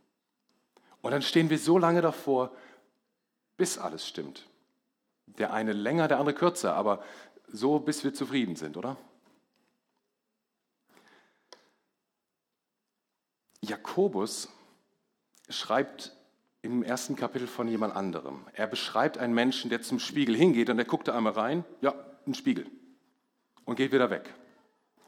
Und 1.03 1.11
dann 1.11 1.21
stehen 1.21 1.51
wir 1.51 1.59
so 1.59 1.79
lange 1.79 2.01
davor, 2.01 2.51
bis 3.59 3.77
alles 3.77 4.09
stimmt. 4.09 4.47
Der 5.27 5.53
eine 5.53 5.73
länger, 5.73 6.09
der 6.09 6.19
andere 6.19 6.35
kürzer, 6.35 6.75
aber 6.75 7.03
so, 7.49 7.79
bis 7.79 8.05
wir 8.05 8.15
zufrieden 8.15 8.57
sind, 8.57 8.77
oder? 8.77 8.97
Jakobus 13.61 14.49
schreibt 15.49 16.17
im 16.63 16.83
ersten 16.83 17.17
Kapitel 17.17 17.47
von 17.47 17.69
jemand 17.69 17.95
anderem. 17.95 18.47
Er 18.55 18.67
beschreibt 18.67 19.19
einen 19.19 19.35
Menschen, 19.35 19.71
der 19.71 19.83
zum 19.83 19.99
Spiegel 19.99 20.35
hingeht 20.35 20.71
und 20.71 20.77
der 20.77 20.87
guckt 20.87 21.09
da 21.09 21.17
einmal 21.17 21.35
rein, 21.35 21.65
ja, 21.81 21.95
ein 22.27 22.35
Spiegel, 22.35 22.67
und 23.65 23.77
geht 23.77 23.93
wieder 23.93 24.11
weg. 24.11 24.33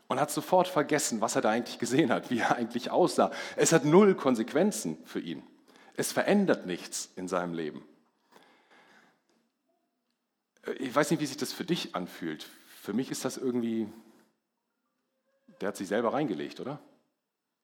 Und 0.08 0.20
hat 0.20 0.30
sofort 0.30 0.68
vergessen, 0.68 1.20
was 1.20 1.35
er 1.35 1.42
da 1.42 1.50
eigentlich 1.50 1.78
gesehen 1.78 2.12
hat, 2.12 2.30
wie 2.30 2.38
er 2.38 2.56
eigentlich 2.56 2.90
aussah. 2.90 3.32
Es 3.56 3.73
hat 3.73 3.85
null 3.85 4.14
Konsequenzen 4.14 4.99
für 5.04 5.18
ihn. 5.18 5.42
Es 5.96 6.12
verändert 6.12 6.66
nichts 6.66 7.11
in 7.16 7.26
seinem 7.26 7.54
Leben. 7.54 7.85
Ich 10.78 10.94
weiß 10.94 11.11
nicht, 11.11 11.20
wie 11.20 11.26
sich 11.26 11.37
das 11.37 11.52
für 11.52 11.64
dich 11.64 11.94
anfühlt. 11.94 12.46
Für 12.82 12.92
mich 12.92 13.11
ist 13.11 13.25
das 13.25 13.37
irgendwie, 13.37 13.88
der 15.61 15.68
hat 15.68 15.76
sich 15.76 15.88
selber 15.88 16.12
reingelegt, 16.12 16.61
oder? 16.61 16.80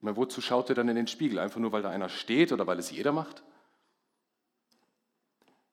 meine, 0.03 0.17
wozu 0.17 0.41
schaut 0.41 0.69
er 0.69 0.75
dann 0.75 0.89
in 0.89 0.97
den 0.97 1.07
Spiegel? 1.07 1.39
Einfach 1.39 1.61
nur, 1.61 1.73
weil 1.73 1.83
da 1.83 1.91
einer 1.91 2.09
steht 2.09 2.53
oder 2.53 2.67
weil 2.67 2.79
es 2.79 2.91
jeder 2.91 3.13
macht? 3.13 3.43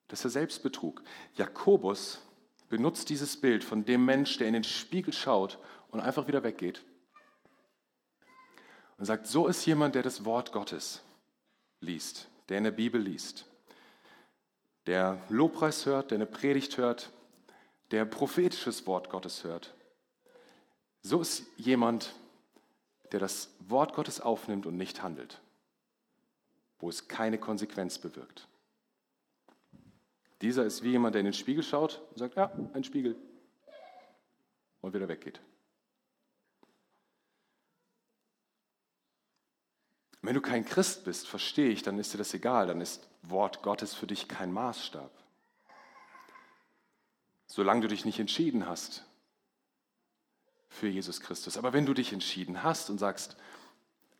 Das 0.08 0.20
ist 0.20 0.22
der 0.22 0.30
Selbstbetrug. 0.30 1.02
Jakobus 1.34 2.20
benutzt 2.68 3.10
dieses 3.10 3.36
Bild 3.36 3.64
von 3.64 3.84
dem 3.84 4.04
Mensch, 4.04 4.38
der 4.38 4.46
in 4.46 4.54
den 4.54 4.64
Spiegel 4.64 5.12
schaut 5.12 5.58
und 5.90 6.00
einfach 6.00 6.28
wieder 6.28 6.42
weggeht. 6.42 6.82
Und 8.98 9.04
sagt, 9.04 9.26
so 9.26 9.46
ist 9.46 9.64
jemand, 9.66 9.94
der 9.94 10.02
das 10.02 10.24
Wort 10.24 10.52
Gottes 10.52 11.02
liest, 11.80 12.28
der 12.48 12.58
in 12.58 12.64
der 12.64 12.70
Bibel 12.70 13.00
liest, 13.00 13.46
der 14.86 15.20
Lobpreis 15.28 15.86
hört, 15.86 16.10
der 16.10 16.18
eine 16.18 16.26
Predigt 16.26 16.76
hört, 16.76 17.10
der 17.90 18.04
prophetisches 18.04 18.86
Wort 18.86 19.10
Gottes 19.10 19.44
hört. 19.44 19.74
So 21.02 21.20
ist 21.20 21.44
jemand, 21.56 22.14
der 23.12 23.20
das 23.20 23.50
Wort 23.60 23.94
Gottes 23.94 24.20
aufnimmt 24.20 24.66
und 24.66 24.76
nicht 24.76 25.02
handelt, 25.02 25.40
wo 26.78 26.88
es 26.88 27.08
keine 27.08 27.38
Konsequenz 27.38 27.98
bewirkt. 27.98 28.46
Dieser 30.40 30.64
ist 30.64 30.82
wie 30.82 30.90
jemand, 30.90 31.14
der 31.14 31.20
in 31.20 31.26
den 31.26 31.34
Spiegel 31.34 31.62
schaut 31.62 32.00
und 32.10 32.18
sagt, 32.18 32.36
ja, 32.36 32.50
ein 32.72 32.84
Spiegel. 32.84 33.16
Und 34.80 34.94
wieder 34.94 35.08
weggeht. 35.08 35.40
Wenn 40.22 40.34
du 40.34 40.40
kein 40.40 40.64
Christ 40.64 41.04
bist, 41.04 41.28
verstehe 41.28 41.70
ich, 41.70 41.82
dann 41.82 41.98
ist 41.98 42.12
dir 42.14 42.18
das 42.18 42.32
egal, 42.34 42.66
dann 42.66 42.80
ist 42.80 43.08
Wort 43.22 43.62
Gottes 43.62 43.94
für 43.94 44.06
dich 44.06 44.28
kein 44.28 44.52
Maßstab. 44.52 45.10
Solange 47.52 47.80
du 47.80 47.88
dich 47.88 48.04
nicht 48.04 48.20
entschieden 48.20 48.68
hast 48.68 49.04
für 50.68 50.86
Jesus 50.86 51.20
Christus. 51.20 51.58
Aber 51.58 51.72
wenn 51.72 51.84
du 51.84 51.94
dich 51.94 52.12
entschieden 52.12 52.62
hast 52.62 52.90
und 52.90 52.98
sagst, 52.98 53.36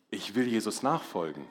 ich 0.09 0.35
will 0.35 0.45
Jesus 0.45 0.83
nachfolgen, 0.83 1.45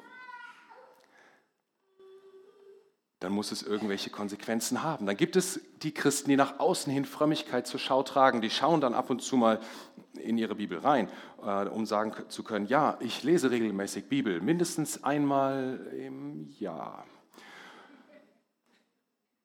dann 3.20 3.32
muss 3.32 3.50
es 3.50 3.62
irgendwelche 3.62 4.10
Konsequenzen 4.10 4.82
haben. 4.82 5.06
Dann 5.06 5.16
gibt 5.16 5.36
es 5.36 5.58
die 5.80 5.94
Christen, 5.94 6.28
die 6.28 6.36
nach 6.36 6.58
außen 6.58 6.92
hin 6.92 7.06
Frömmigkeit 7.06 7.66
zur 7.66 7.80
Schau 7.80 8.02
tragen, 8.02 8.42
die 8.42 8.50
schauen 8.50 8.82
dann 8.82 8.92
ab 8.92 9.08
und 9.08 9.22
zu 9.22 9.38
mal 9.38 9.58
in 10.12 10.36
ihre 10.36 10.56
Bibel 10.56 10.80
rein, 10.80 11.08
äh, 11.42 11.64
um 11.66 11.86
sagen 11.86 12.12
zu 12.28 12.42
können, 12.42 12.66
ja, 12.66 12.98
ich 13.00 13.22
lese 13.22 13.50
regelmäßig 13.50 14.06
Bibel, 14.06 14.42
mindestens 14.42 15.02
einmal 15.02 15.90
im 15.98 16.46
Jahr. 16.58 17.06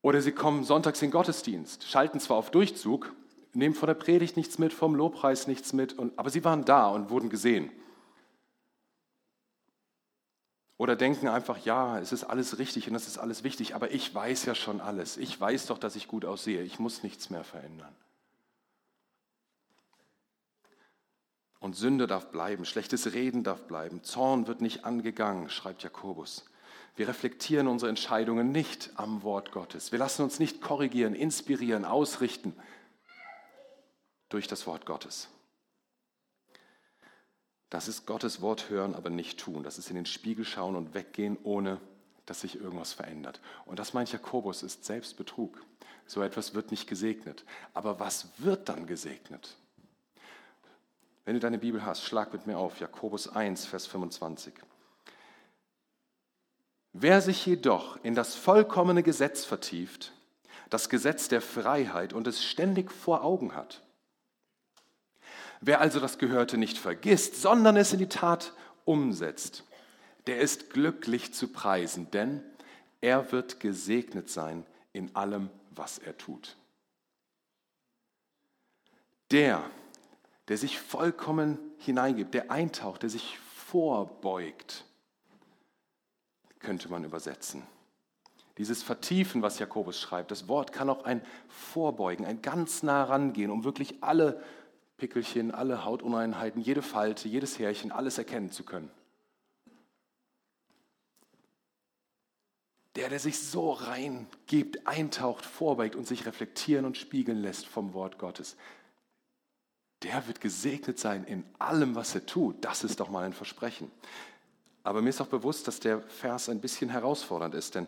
Oder 0.05 0.21
sie 0.21 0.33
kommen 0.33 0.63
sonntags 0.63 1.01
in 1.01 1.07
den 1.07 1.13
Gottesdienst, 1.13 1.89
schalten 1.89 2.19
zwar 2.19 2.37
auf 2.37 2.51
Durchzug, 2.51 3.11
nehmen 3.53 3.73
von 3.73 3.87
der 3.87 3.95
Predigt 3.95 4.37
nichts 4.37 4.59
mit, 4.59 4.71
vom 4.71 4.93
Lobpreis 4.93 5.47
nichts 5.47 5.73
mit, 5.73 5.95
aber 6.15 6.29
sie 6.29 6.43
waren 6.43 6.63
da 6.63 6.89
und 6.89 7.09
wurden 7.09 7.31
gesehen. 7.31 7.71
Oder 10.77 10.95
denken 10.95 11.27
einfach, 11.27 11.57
ja, 11.65 11.97
es 11.97 12.11
ist 12.11 12.23
alles 12.23 12.59
richtig 12.59 12.87
und 12.87 12.93
es 12.93 13.07
ist 13.07 13.17
alles 13.17 13.43
wichtig, 13.43 13.73
aber 13.73 13.89
ich 13.89 14.13
weiß 14.13 14.45
ja 14.45 14.53
schon 14.53 14.79
alles. 14.79 15.17
Ich 15.17 15.41
weiß 15.41 15.65
doch, 15.65 15.79
dass 15.79 15.95
ich 15.95 16.07
gut 16.07 16.23
aussehe. 16.23 16.61
Ich 16.61 16.77
muss 16.77 17.01
nichts 17.01 17.31
mehr 17.31 17.43
verändern. 17.43 17.95
Und 21.59 21.75
Sünde 21.75 22.05
darf 22.05 22.29
bleiben, 22.29 22.65
schlechtes 22.65 23.15
Reden 23.15 23.43
darf 23.43 23.63
bleiben, 23.63 24.03
Zorn 24.03 24.45
wird 24.45 24.61
nicht 24.61 24.85
angegangen, 24.85 25.49
schreibt 25.49 25.81
Jakobus. 25.81 26.45
Wir 26.95 27.07
reflektieren 27.07 27.67
unsere 27.67 27.89
Entscheidungen 27.89 28.51
nicht 28.51 28.91
am 28.95 29.23
Wort 29.23 29.51
Gottes. 29.51 29.91
Wir 29.91 29.99
lassen 29.99 30.23
uns 30.23 30.39
nicht 30.39 30.61
korrigieren, 30.61 31.13
inspirieren, 31.13 31.83
ausrichten 31.83 32.53
durch 34.29 34.47
das 34.47 34.65
Wort 34.65 34.85
Gottes. 34.85 35.29
Das 37.69 37.89
ist 37.89 38.05
Gottes 38.05 38.41
Wort 38.41 38.69
hören, 38.69 38.95
aber 38.95 39.09
nicht 39.09 39.39
tun. 39.39 39.63
Das 39.63 39.77
ist 39.77 39.89
in 39.89 39.97
den 39.97 40.05
Spiegel 40.05 40.45
schauen 40.45 40.77
und 40.77 40.93
weggehen, 40.93 41.37
ohne 41.43 41.81
dass 42.25 42.41
sich 42.41 42.55
irgendwas 42.55 42.93
verändert. 42.93 43.41
Und 43.65 43.79
das 43.79 43.93
meint 43.93 44.11
Jakobus, 44.11 44.63
ist 44.63 44.85
Selbstbetrug. 44.85 45.61
So 46.05 46.21
etwas 46.21 46.53
wird 46.53 46.71
nicht 46.71 46.87
gesegnet. 46.87 47.43
Aber 47.73 47.99
was 47.99 48.29
wird 48.37 48.69
dann 48.69 48.87
gesegnet? 48.87 49.57
Wenn 51.25 51.33
du 51.33 51.39
deine 51.39 51.57
Bibel 51.57 51.85
hast, 51.85 52.03
schlag 52.03 52.31
mit 52.31 52.47
mir 52.47 52.57
auf, 52.57 52.79
Jakobus 52.79 53.27
1, 53.27 53.65
Vers 53.65 53.87
25. 53.87 54.53
Wer 56.97 57.21
sich 57.21 57.45
jedoch 57.45 57.97
in 58.03 58.15
das 58.15 58.35
vollkommene 58.35 59.03
Gesetz 59.03 59.43
vertieft, 59.43 60.13
das 60.69 60.89
Gesetz 60.89 61.27
der 61.27 61.41
Freiheit 61.41 62.13
und 62.13 62.25
es 62.25 62.43
ständig 62.43 62.91
vor 62.91 63.23
Augen 63.23 63.53
hat, 63.53 63.81
Wer 65.61 65.81
also 65.81 65.99
das 65.99 66.17
Gehörte 66.17 66.57
nicht 66.57 66.77
vergisst, 66.77 67.41
sondern 67.41 67.75
es 67.75 67.91
in 67.91 67.99
die 67.99 68.09
Tat 68.09 68.53
umsetzt, 68.83 69.63
der 70.27 70.39
ist 70.39 70.69
glücklich 70.69 71.33
zu 71.33 71.47
preisen, 71.47 72.11
denn 72.11 72.43
er 73.01 73.31
wird 73.31 73.59
gesegnet 73.59 74.29
sein 74.29 74.65
in 74.93 75.15
allem, 75.15 75.49
was 75.71 75.97
er 75.97 76.17
tut. 76.17 76.55
Der, 79.31 79.63
der 80.49 80.57
sich 80.57 80.79
vollkommen 80.79 81.57
hineingibt, 81.79 82.33
der 82.35 82.51
eintaucht, 82.51 83.01
der 83.01 83.09
sich 83.09 83.39
vorbeugt, 83.39 84.85
könnte 86.65 86.89
man 86.89 87.03
übersetzen. 87.03 87.63
Dieses 88.57 88.83
Vertiefen, 88.83 89.41
was 89.41 89.59
Jakobus 89.59 89.99
schreibt, 89.99 90.31
das 90.31 90.47
Wort 90.47 90.73
kann 90.73 90.89
auch 90.89 91.03
ein 91.05 91.21
Vorbeugen, 91.47 92.25
ein 92.25 92.41
ganz 92.41 92.83
nah 92.83 93.03
rangehen, 93.03 93.51
um 93.51 93.63
wirklich 93.63 94.01
alle 94.01 94.41
Pickelchen, 94.97 95.51
alle 95.51 95.85
Hautuneinheiten, 95.85 96.61
jede 96.61 96.81
Falte, 96.81 97.27
jedes 97.27 97.59
Härchen, 97.59 97.91
alles 97.91 98.17
erkennen 98.17 98.51
zu 98.51 98.63
können. 98.63 98.89
Der, 102.95 103.09
der 103.09 103.19
sich 103.19 103.39
so 103.39 103.73
reingibt, 103.73 104.87
eintaucht, 104.87 105.45
vorbeugt 105.45 105.97
und 105.97 106.07
sich 106.07 106.25
reflektieren 106.25 106.85
und 106.85 106.97
spiegeln 106.97 107.41
lässt 107.41 107.67
vom 107.67 107.93
Wort 107.93 108.17
Gottes, 108.17 108.55
der 110.01 110.27
wird 110.27 110.39
gesegnet 110.39 110.97
sein 110.97 111.25
in 111.25 111.43
allem, 111.59 111.95
was 111.95 112.15
er 112.15 112.25
tut. 112.25 112.63
Das 112.63 112.85
ist 112.85 113.01
doch 113.01 113.09
mal 113.09 113.25
ein 113.25 113.33
Versprechen. 113.33 113.91
Aber 114.85 115.01
mir 115.01 115.09
ist 115.09 115.19
auch 115.19 115.27
bewusst, 115.27 115.67
dass 115.67 115.79
der 115.79 115.99
Vers 115.99 116.47
ein 116.47 116.61
bisschen 116.61 116.91
herausfordernd 116.91 117.55
ist, 117.55 117.73
denn 117.73 117.87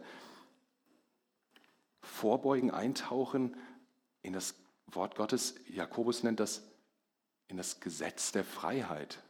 vorbeugen, 2.01 2.72
eintauchen 2.72 3.56
in 4.24 4.34
das 4.34 4.56
Wort 4.88 5.16
Gottes. 5.16 5.54
Jakobus 5.68 6.24
nennt 6.24 6.39
das 6.39 6.63
in 7.50 7.58
das 7.58 7.82
Gesetz 7.82 8.32
der 8.32 8.44
Freiheit. 8.44 9.22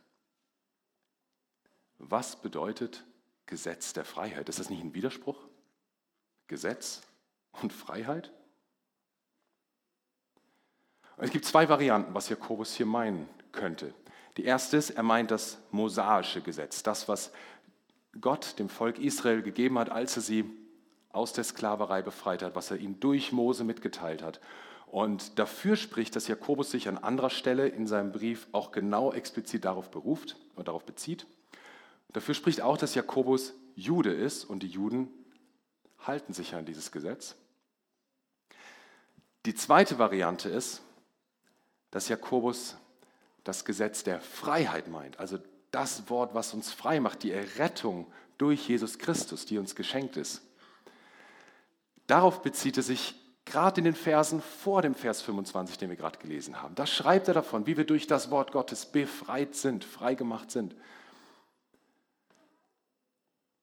Was 1.98 2.38
bedeutet 2.38 3.04
Gesetz 3.48 3.92
der 3.92 4.06
Freiheit? 4.06 4.48
Ist 4.48 4.60
das 4.60 4.70
nicht 4.70 4.82
ein 4.82 4.94
Widerspruch? 4.94 5.38
Gesetz 6.48 7.02
und 7.62 7.74
Freiheit? 7.74 8.32
es 11.18 11.32
gibt 11.32 11.44
zwei 11.44 11.68
Varianten, 11.68 12.14
was 12.14 12.30
Jakobus 12.30 12.76
hier 12.76 12.86
meinen 12.86 13.28
könnte. 13.52 13.94
Die 14.38 14.46
erste 14.46 14.78
ist, 14.78 14.92
er 14.92 15.04
meint 15.04 15.32
das 15.32 15.58
mosaische 15.72 16.42
Gesetz, 16.42 16.84
das, 16.84 17.08
was 17.08 17.32
Gott 18.22 18.60
dem 18.60 18.70
Volk 18.70 19.00
Israel 19.00 19.42
gegeben 19.42 19.78
hat, 19.80 19.90
als 19.90 20.16
er 20.16 20.22
sie 20.22 20.46
aus 21.10 21.34
der 21.34 21.44
Sklaverei 21.44 22.02
befreit 22.02 22.42
hat, 22.42 22.56
was 22.56 22.72
er 22.72 22.78
ihnen 22.78 23.00
durch 23.00 23.32
Mose 23.32 23.64
mitgeteilt 23.64 24.22
hat. 24.22 24.40
Und 24.86 25.38
dafür 25.38 25.76
spricht, 25.76 26.16
dass 26.16 26.28
Jakobus 26.28 26.72
sich 26.72 26.88
an 26.88 26.98
anderer 26.98 27.30
Stelle 27.30 27.68
in 27.68 27.88
seinem 27.88 28.12
Brief 28.12 28.48
auch 28.52 28.72
genau 28.72 29.12
explizit 29.12 29.66
darauf 29.66 29.92
beruft 29.92 30.38
und 30.56 30.68
darauf 30.68 30.86
bezieht. 30.86 31.26
Dafür 32.14 32.34
spricht 32.34 32.62
auch, 32.62 32.78
dass 32.78 32.96
Jakobus 32.96 33.54
Jude 33.76 34.14
ist 34.14 34.46
und 34.46 34.64
die 34.64 34.68
Juden 34.68 35.10
halten 36.00 36.34
sich 36.34 36.56
an 36.56 36.66
dieses 36.66 36.92
Gesetz. 36.92 37.36
Die 39.46 39.56
zweite 39.56 40.00
Variante 40.00 40.50
ist, 40.50 40.82
dass 41.92 42.08
Jakobus 42.08 42.78
das 43.44 43.66
Gesetz 43.66 44.04
der 44.04 44.20
Freiheit 44.22 44.88
meint, 44.88 45.20
also 45.20 45.38
das 45.77 46.10
Wort, 46.10 46.34
was 46.34 46.55
uns 46.55 46.72
frei 46.72 47.00
macht, 47.00 47.22
die 47.22 47.31
Errettung 47.31 48.07
durch 48.39 48.67
Jesus 48.67 48.98
Christus, 48.98 49.46
die 49.46 49.60
uns 49.60 49.75
geschenkt 49.75 50.17
ist. 50.17 50.41
Darauf 52.07 52.41
bezieht 52.41 52.77
er 52.77 52.84
sich 52.84 53.13
gerade 53.46 53.81
in 53.81 53.86
den 53.86 53.93
Versen 53.93 54.41
vor 54.41 54.81
dem 54.81 54.96
Vers 54.96 55.22
25, 55.22 55.77
den 55.77 55.91
wir 55.91 55.96
gerade 55.96 56.17
gelesen 56.17 56.63
haben. 56.63 56.74
Da 56.74 56.88
schreibt 56.88 57.27
er 57.27 57.36
davon, 57.36 57.67
wie 57.67 57.77
wir 57.77 57.86
durch 57.86 58.07
das 58.07 58.31
Wort 58.31 58.51
Gottes 58.51 58.88
befreit 58.88 59.53
sind, 59.53 59.84
freigemacht 59.84 60.50
sind. 60.50 60.75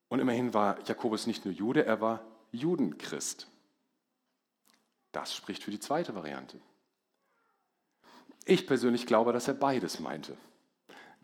Und 0.08 0.20
immerhin 0.20 0.54
war 0.54 0.78
Jakobus 0.86 1.26
nicht 1.26 1.44
nur 1.44 1.52
Jude, 1.52 1.84
er 1.84 2.00
war 2.00 2.24
Judenchrist. 2.52 3.48
Das 5.10 5.34
spricht 5.34 5.64
für 5.64 5.72
die 5.72 5.80
zweite 5.80 6.14
Variante. 6.14 6.60
Ich 8.44 8.68
persönlich 8.68 9.04
glaube, 9.04 9.32
dass 9.32 9.48
er 9.48 9.54
beides 9.54 9.98
meinte. 9.98 10.36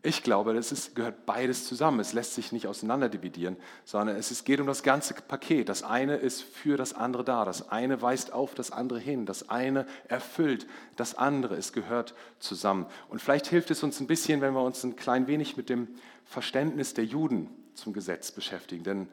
Ich 0.03 0.23
glaube, 0.23 0.57
es 0.57 0.71
ist, 0.71 0.95
gehört 0.95 1.27
beides 1.27 1.67
zusammen. 1.67 1.99
Es 1.99 2.13
lässt 2.13 2.33
sich 2.33 2.51
nicht 2.51 2.65
auseinander 2.65 3.07
dividieren, 3.07 3.55
sondern 3.85 4.15
es 4.15 4.31
ist, 4.31 4.45
geht 4.45 4.59
um 4.59 4.65
das 4.65 4.81
ganze 4.81 5.13
Paket. 5.13 5.69
Das 5.69 5.83
eine 5.83 6.15
ist 6.15 6.41
für 6.41 6.75
das 6.75 6.93
andere 6.93 7.23
da. 7.23 7.45
Das 7.45 7.69
eine 7.69 8.01
weist 8.01 8.33
auf 8.33 8.55
das 8.55 8.71
andere 8.71 8.99
hin. 8.99 9.27
Das 9.27 9.49
eine 9.49 9.85
erfüllt 10.07 10.65
das 10.95 11.13
andere. 11.13 11.55
Es 11.55 11.71
gehört 11.71 12.15
zusammen. 12.39 12.87
Und 13.09 13.21
vielleicht 13.21 13.45
hilft 13.45 13.69
es 13.69 13.83
uns 13.83 13.99
ein 13.99 14.07
bisschen, 14.07 14.41
wenn 14.41 14.55
wir 14.55 14.63
uns 14.63 14.83
ein 14.83 14.95
klein 14.95 15.27
wenig 15.27 15.55
mit 15.55 15.69
dem 15.69 15.87
Verständnis 16.25 16.95
der 16.95 17.05
Juden 17.05 17.49
zum 17.75 17.93
Gesetz 17.93 18.31
beschäftigen. 18.31 18.83
Denn 18.83 19.07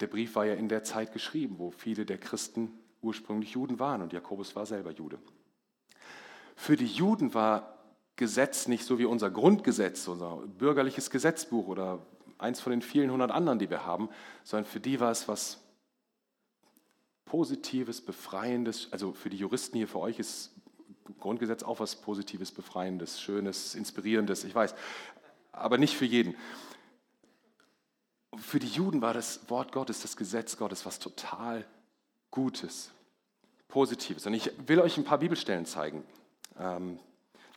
der 0.00 0.06
Brief 0.06 0.36
war 0.36 0.46
ja 0.46 0.54
in 0.54 0.70
der 0.70 0.84
Zeit 0.84 1.12
geschrieben, 1.12 1.56
wo 1.58 1.70
viele 1.70 2.06
der 2.06 2.18
Christen 2.18 2.70
ursprünglich 3.02 3.50
Juden 3.50 3.78
waren 3.78 4.00
und 4.00 4.14
Jakobus 4.14 4.56
war 4.56 4.64
selber 4.64 4.90
Jude. 4.90 5.18
Für 6.56 6.76
die 6.76 6.86
Juden 6.86 7.34
war 7.34 7.73
Gesetz 8.16 8.68
nicht 8.68 8.84
so 8.84 8.98
wie 8.98 9.04
unser 9.04 9.30
Grundgesetz, 9.30 10.06
unser 10.08 10.36
bürgerliches 10.46 11.10
Gesetzbuch 11.10 11.66
oder 11.66 11.98
eins 12.38 12.60
von 12.60 12.70
den 12.70 12.82
vielen 12.82 13.10
hundert 13.10 13.30
anderen, 13.30 13.58
die 13.58 13.70
wir 13.70 13.86
haben, 13.86 14.08
sondern 14.44 14.70
für 14.70 14.80
die 14.80 15.00
war 15.00 15.10
es 15.10 15.26
was 15.28 15.60
Positives, 17.24 18.00
Befreiendes. 18.00 18.88
Also 18.92 19.12
für 19.12 19.30
die 19.30 19.36
Juristen 19.36 19.76
hier, 19.76 19.88
für 19.88 19.98
euch 19.98 20.18
ist 20.18 20.52
Grundgesetz 21.18 21.62
auch 21.62 21.80
was 21.80 21.96
Positives, 21.96 22.52
Befreiendes, 22.52 23.20
Schönes, 23.20 23.74
Inspirierendes, 23.74 24.44
ich 24.44 24.54
weiß, 24.54 24.74
aber 25.52 25.78
nicht 25.78 25.96
für 25.96 26.04
jeden. 26.04 26.34
Für 28.36 28.58
die 28.58 28.68
Juden 28.68 29.00
war 29.00 29.14
das 29.14 29.48
Wort 29.48 29.72
Gottes, 29.72 30.02
das 30.02 30.16
Gesetz 30.16 30.56
Gottes, 30.56 30.86
was 30.86 30.98
total 30.98 31.66
Gutes, 32.30 32.90
Positives. 33.68 34.26
Und 34.26 34.34
ich 34.34 34.50
will 34.66 34.80
euch 34.80 34.96
ein 34.96 35.04
paar 35.04 35.18
Bibelstellen 35.18 35.66
zeigen. 35.66 36.04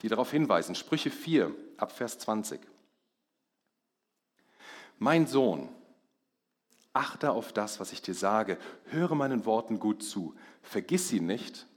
Die 0.01 0.09
darauf 0.09 0.31
hinweisen. 0.31 0.75
Sprüche 0.75 1.09
4 1.09 1.53
ab 1.77 1.91
Vers 1.91 2.19
20. 2.19 2.59
Mein 4.99 5.27
Sohn, 5.27 5.69
achte 6.93 7.31
auf 7.31 7.53
das, 7.53 7.79
was 7.79 7.91
ich 7.91 8.01
dir 8.01 8.15
sage, 8.15 8.57
höre 8.85 9.15
meinen 9.15 9.45
Worten 9.45 9.79
gut 9.79 10.01
zu, 10.03 10.35
vergiss 10.63 11.09
sie 11.09 11.19
nicht, 11.19 11.67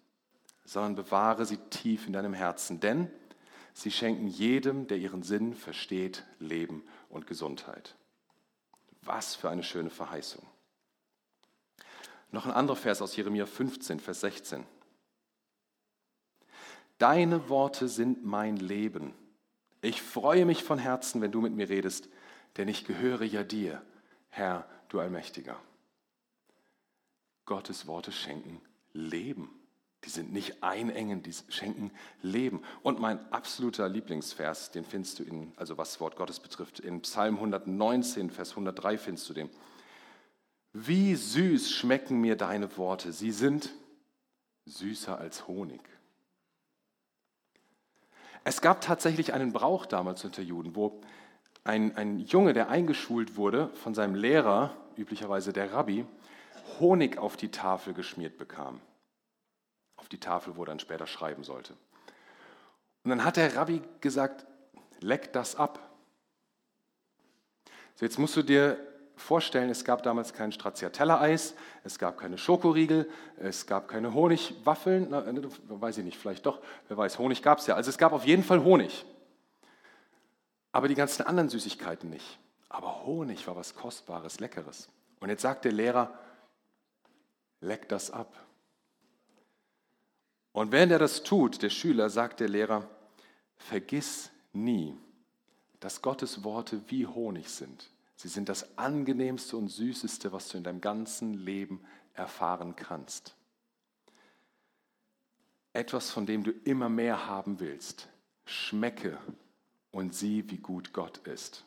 sondern 0.64 0.94
bewahre 0.94 1.44
sie 1.44 1.58
tief 1.68 2.06
in 2.06 2.12
deinem 2.12 2.32
Herzen, 2.32 2.80
denn 2.80 3.10
sie 3.74 3.90
schenken 3.90 4.28
jedem, 4.28 4.86
der 4.86 4.98
ihren 4.98 5.22
Sinn 5.22 5.54
versteht, 5.54 6.24
Leben 6.38 6.84
und 7.08 7.26
Gesundheit. 7.26 7.96
Was 9.02 9.34
für 9.34 9.50
eine 9.50 9.62
schöne 9.62 9.90
Verheißung. 9.90 10.46
Noch 12.32 12.46
ein 12.46 12.52
anderer 12.52 12.76
Vers 12.76 13.02
aus 13.02 13.16
Jeremia 13.16 13.46
15, 13.46 14.00
Vers 14.00 14.20
16. 14.20 14.64
Deine 17.00 17.48
Worte 17.48 17.88
sind 17.88 18.26
mein 18.26 18.58
Leben. 18.58 19.14
Ich 19.80 20.02
freue 20.02 20.44
mich 20.44 20.62
von 20.62 20.78
Herzen, 20.78 21.22
wenn 21.22 21.32
du 21.32 21.40
mit 21.40 21.54
mir 21.54 21.70
redest, 21.70 22.10
denn 22.58 22.68
ich 22.68 22.84
gehöre 22.84 23.22
ja 23.22 23.42
dir, 23.42 23.80
Herr, 24.28 24.68
du 24.90 25.00
Allmächtiger. 25.00 25.56
Gottes 27.46 27.86
Worte 27.86 28.12
schenken 28.12 28.60
Leben. 28.92 29.48
Die 30.04 30.10
sind 30.10 30.30
nicht 30.30 30.62
einengen, 30.62 31.22
die 31.22 31.32
schenken 31.48 31.90
Leben. 32.20 32.62
Und 32.82 33.00
mein 33.00 33.32
absoluter 33.32 33.88
Lieblingsvers, 33.88 34.70
den 34.70 34.84
findest 34.84 35.20
du 35.20 35.22
in, 35.22 35.54
also 35.56 35.78
was 35.78 36.00
Wort 36.00 36.16
Gottes 36.16 36.38
betrifft, 36.38 36.80
in 36.80 37.00
Psalm 37.00 37.36
119, 37.36 38.28
Vers 38.28 38.50
103 38.50 38.98
findest 38.98 39.26
du 39.30 39.32
den. 39.32 39.48
Wie 40.74 41.14
süß 41.14 41.72
schmecken 41.72 42.20
mir 42.20 42.36
deine 42.36 42.76
Worte. 42.76 43.14
Sie 43.14 43.30
sind 43.30 43.70
süßer 44.66 45.16
als 45.16 45.48
Honig. 45.48 45.80
Es 48.44 48.60
gab 48.60 48.80
tatsächlich 48.80 49.32
einen 49.32 49.52
Brauch 49.52 49.86
damals 49.86 50.24
unter 50.24 50.42
Juden, 50.42 50.74
wo 50.74 51.00
ein, 51.64 51.96
ein 51.96 52.18
Junge, 52.20 52.52
der 52.52 52.70
eingeschult 52.70 53.36
wurde 53.36 53.68
von 53.74 53.94
seinem 53.94 54.14
Lehrer, 54.14 54.74
üblicherweise 54.96 55.52
der 55.52 55.72
Rabbi, 55.72 56.06
Honig 56.78 57.18
auf 57.18 57.36
die 57.36 57.50
Tafel 57.50 57.92
geschmiert 57.92 58.38
bekam. 58.38 58.80
Auf 59.96 60.08
die 60.08 60.20
Tafel, 60.20 60.56
wo 60.56 60.62
er 60.62 60.66
dann 60.66 60.80
später 60.80 61.06
schreiben 61.06 61.44
sollte. 61.44 61.74
Und 63.04 63.10
dann 63.10 63.24
hat 63.24 63.36
der 63.36 63.54
Rabbi 63.56 63.82
gesagt, 64.00 64.46
leck 65.00 65.32
das 65.32 65.56
ab. 65.56 65.90
So, 67.96 68.06
jetzt 68.06 68.18
musst 68.18 68.36
du 68.36 68.42
dir 68.42 68.78
vorstellen, 69.20 69.70
es 69.70 69.84
gab 69.84 70.02
damals 70.02 70.32
kein 70.32 70.52
Stracciatella-Eis, 70.52 71.54
es 71.84 71.98
gab 71.98 72.18
keine 72.18 72.38
Schokoriegel, 72.38 73.08
es 73.36 73.66
gab 73.66 73.88
keine 73.88 74.14
Honigwaffeln, 74.14 75.08
na, 75.10 75.26
äh, 75.26 75.42
weiß 75.68 75.98
ich 75.98 76.04
nicht, 76.04 76.18
vielleicht 76.18 76.46
doch, 76.46 76.60
wer 76.88 76.96
weiß, 76.96 77.18
Honig 77.18 77.42
gab 77.42 77.58
es 77.58 77.66
ja. 77.66 77.74
Also 77.74 77.90
es 77.90 77.98
gab 77.98 78.12
auf 78.12 78.26
jeden 78.26 78.42
Fall 78.42 78.62
Honig. 78.64 79.04
Aber 80.72 80.88
die 80.88 80.94
ganzen 80.94 81.22
anderen 81.22 81.48
Süßigkeiten 81.48 82.10
nicht. 82.10 82.38
Aber 82.68 83.04
Honig 83.04 83.46
war 83.46 83.56
was 83.56 83.74
Kostbares, 83.74 84.40
Leckeres. 84.40 84.88
Und 85.18 85.28
jetzt 85.28 85.42
sagt 85.42 85.64
der 85.64 85.72
Lehrer, 85.72 86.18
leck 87.60 87.88
das 87.88 88.10
ab. 88.10 88.34
Und 90.52 90.72
während 90.72 90.92
er 90.92 90.98
das 90.98 91.22
tut, 91.22 91.62
der 91.62 91.70
Schüler, 91.70 92.10
sagt 92.10 92.40
der 92.40 92.48
Lehrer, 92.48 92.88
vergiss 93.56 94.30
nie, 94.52 94.96
dass 95.80 96.02
Gottes 96.02 96.44
Worte 96.44 96.80
wie 96.88 97.06
Honig 97.06 97.48
sind. 97.48 97.90
Sie 98.20 98.28
sind 98.28 98.50
das 98.50 98.76
angenehmste 98.76 99.56
und 99.56 99.68
süßeste, 99.68 100.30
was 100.30 100.48
du 100.48 100.58
in 100.58 100.62
deinem 100.62 100.82
ganzen 100.82 101.32
Leben 101.32 101.82
erfahren 102.12 102.76
kannst. 102.76 103.34
Etwas, 105.72 106.10
von 106.10 106.26
dem 106.26 106.44
du 106.44 106.50
immer 106.50 106.90
mehr 106.90 107.26
haben 107.28 107.60
willst. 107.60 108.10
Schmecke 108.44 109.16
und 109.90 110.14
sieh, 110.14 110.44
wie 110.50 110.58
gut 110.58 110.92
Gott 110.92 111.16
ist. 111.26 111.64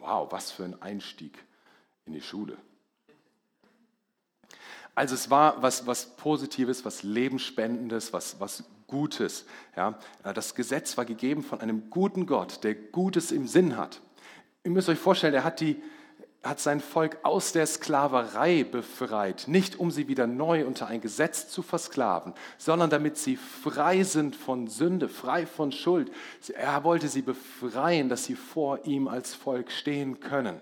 Wow, 0.00 0.32
was 0.32 0.50
für 0.50 0.64
ein 0.64 0.82
Einstieg 0.82 1.38
in 2.04 2.12
die 2.12 2.20
Schule. 2.20 2.58
Also 4.96 5.14
es 5.14 5.30
war 5.30 5.62
was, 5.62 5.86
was 5.86 6.16
Positives, 6.16 6.84
was 6.84 7.04
Lebensspendendes, 7.04 8.12
was, 8.12 8.40
was 8.40 8.64
Gutes. 8.88 9.46
Ja, 9.76 10.00
das 10.24 10.56
Gesetz 10.56 10.96
war 10.96 11.04
gegeben 11.04 11.44
von 11.44 11.60
einem 11.60 11.90
guten 11.90 12.26
Gott, 12.26 12.64
der 12.64 12.74
Gutes 12.74 13.30
im 13.30 13.46
Sinn 13.46 13.76
hat. 13.76 14.00
Ihr 14.64 14.70
müsst 14.70 14.88
euch 14.88 14.98
vorstellen, 14.98 15.34
er 15.34 15.44
hat, 15.44 15.60
die, 15.60 15.82
hat 16.42 16.58
sein 16.58 16.80
Volk 16.80 17.18
aus 17.22 17.52
der 17.52 17.66
Sklaverei 17.66 18.64
befreit, 18.64 19.44
nicht 19.46 19.78
um 19.78 19.90
sie 19.90 20.08
wieder 20.08 20.26
neu 20.26 20.66
unter 20.66 20.86
ein 20.86 21.02
Gesetz 21.02 21.48
zu 21.48 21.62
versklaven, 21.62 22.32
sondern 22.56 22.88
damit 22.88 23.18
sie 23.18 23.36
frei 23.36 24.02
sind 24.04 24.34
von 24.34 24.66
Sünde, 24.66 25.10
frei 25.10 25.44
von 25.44 25.70
Schuld. 25.70 26.10
Er 26.54 26.82
wollte 26.82 27.08
sie 27.08 27.20
befreien, 27.20 28.08
dass 28.08 28.24
sie 28.24 28.36
vor 28.36 28.86
ihm 28.86 29.06
als 29.06 29.34
Volk 29.34 29.70
stehen 29.70 30.20
können. 30.20 30.58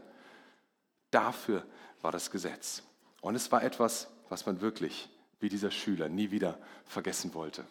Dafür 1.12 1.65
war 2.01 2.11
das 2.11 2.33
Gesetz. 2.33 2.83
Und 3.21 3.37
es 3.37 3.53
war 3.53 3.62
etwas, 3.62 4.09
was 4.29 4.47
man 4.47 4.61
wirklich, 4.61 5.09
wie 5.38 5.49
dieser 5.49 5.71
Schüler, 5.71 6.09
nie 6.09 6.33
wieder 6.33 6.59
vergessen 6.87 7.35
wollte. 7.35 7.65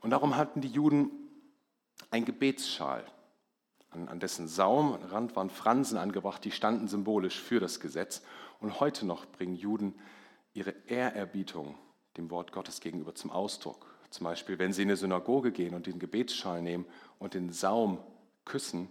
Und 0.00 0.10
darum 0.10 0.36
hatten 0.36 0.60
die 0.60 0.68
Juden 0.68 1.10
ein 2.10 2.24
Gebetsschal. 2.24 3.04
An, 3.90 4.08
an 4.08 4.20
dessen 4.20 4.48
Saumrand 4.48 5.34
waren 5.36 5.50
Fransen 5.50 5.98
angebracht, 5.98 6.44
die 6.44 6.52
standen 6.52 6.88
symbolisch 6.88 7.40
für 7.40 7.60
das 7.60 7.80
Gesetz. 7.80 8.22
Und 8.60 8.80
heute 8.80 9.06
noch 9.06 9.26
bringen 9.26 9.54
Juden 9.54 9.94
ihre 10.52 10.74
Ehrerbietung 10.86 11.76
dem 12.16 12.30
Wort 12.30 12.52
Gottes 12.52 12.80
gegenüber 12.80 13.14
zum 13.14 13.30
Ausdruck. 13.30 13.86
Zum 14.10 14.24
Beispiel, 14.24 14.58
wenn 14.58 14.72
sie 14.72 14.82
in 14.82 14.88
eine 14.88 14.96
Synagoge 14.96 15.52
gehen 15.52 15.74
und 15.74 15.86
den 15.86 15.98
Gebetsschal 15.98 16.62
nehmen 16.62 16.84
und 17.18 17.34
den 17.34 17.52
Saum 17.52 17.98
küssen 18.44 18.88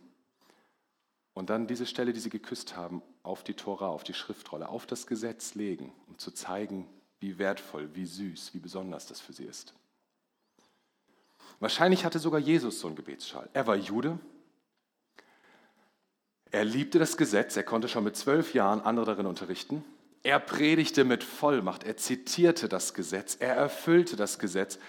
und 1.34 1.50
dann 1.50 1.68
diese 1.68 1.86
Stelle, 1.86 2.14
die 2.14 2.20
sie 2.20 2.30
geküsst 2.30 2.76
haben, 2.76 3.02
auf 3.24 3.44
die 3.44 3.54
Tora, 3.54 3.88
auf 3.88 4.04
die 4.04 4.14
Schriftrolle, 4.14 4.70
auf 4.70 4.86
das 4.86 5.08
Gesetz 5.08 5.56
legen, 5.56 5.94
um 6.08 6.18
zu 6.18 6.32
zeigen, 6.32 6.88
wie 7.20 7.38
wertvoll, 7.38 7.90
wie 7.94 8.06
süß, 8.06 8.54
wie 8.54 8.60
besonders 8.60 9.08
das 9.08 9.20
für 9.20 9.34
sie 9.34 9.44
ist. 9.44 9.74
Wahrscheinlich 11.60 12.06
hatte 12.06 12.20
sogar 12.20 12.40
Jesus 12.40 12.80
so 12.80 12.88
einen 12.88 12.96
Gebetsschal. 12.96 13.50
Er 13.54 13.68
war 13.68 13.76
Jude. 13.76 14.18
Er 16.52 16.66
liebte 16.66 17.00
das 17.00 17.18
Gesetz. 17.18 17.56
Er 17.58 17.64
konnte 17.64 17.88
schon 17.88 18.04
mit 18.04 18.16
zwölf 18.16 18.54
Jahren 18.54 18.82
andere 18.82 19.06
darin 19.06 19.26
unterrichten. 19.26 19.84
Er 20.24 20.40
predigte 20.40 21.04
mit 21.04 21.24
Vollmacht. 21.24 21.84
Er 21.84 21.98
zitierte 21.98 22.68
das 22.68 22.94
Gesetz. 22.94 23.38
Er 23.40 23.56
erfüllte 23.56 24.16
das 24.16 24.40
Gesetz. 24.40 24.80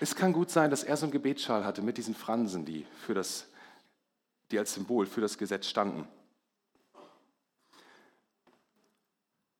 Es 0.00 0.14
kann 0.16 0.32
gut 0.32 0.50
sein, 0.50 0.70
dass 0.70 0.82
er 0.82 0.96
so 0.96 1.06
einen 1.06 1.12
Gebetsschal 1.12 1.64
hatte 1.64 1.82
mit 1.82 1.98
diesen 1.98 2.14
Fransen, 2.14 2.64
die, 2.64 2.86
für 3.06 3.14
das, 3.14 3.46
die 4.50 4.58
als 4.58 4.74
Symbol 4.74 5.06
für 5.06 5.20
das 5.20 5.38
Gesetz 5.38 5.68
standen. 5.68 6.08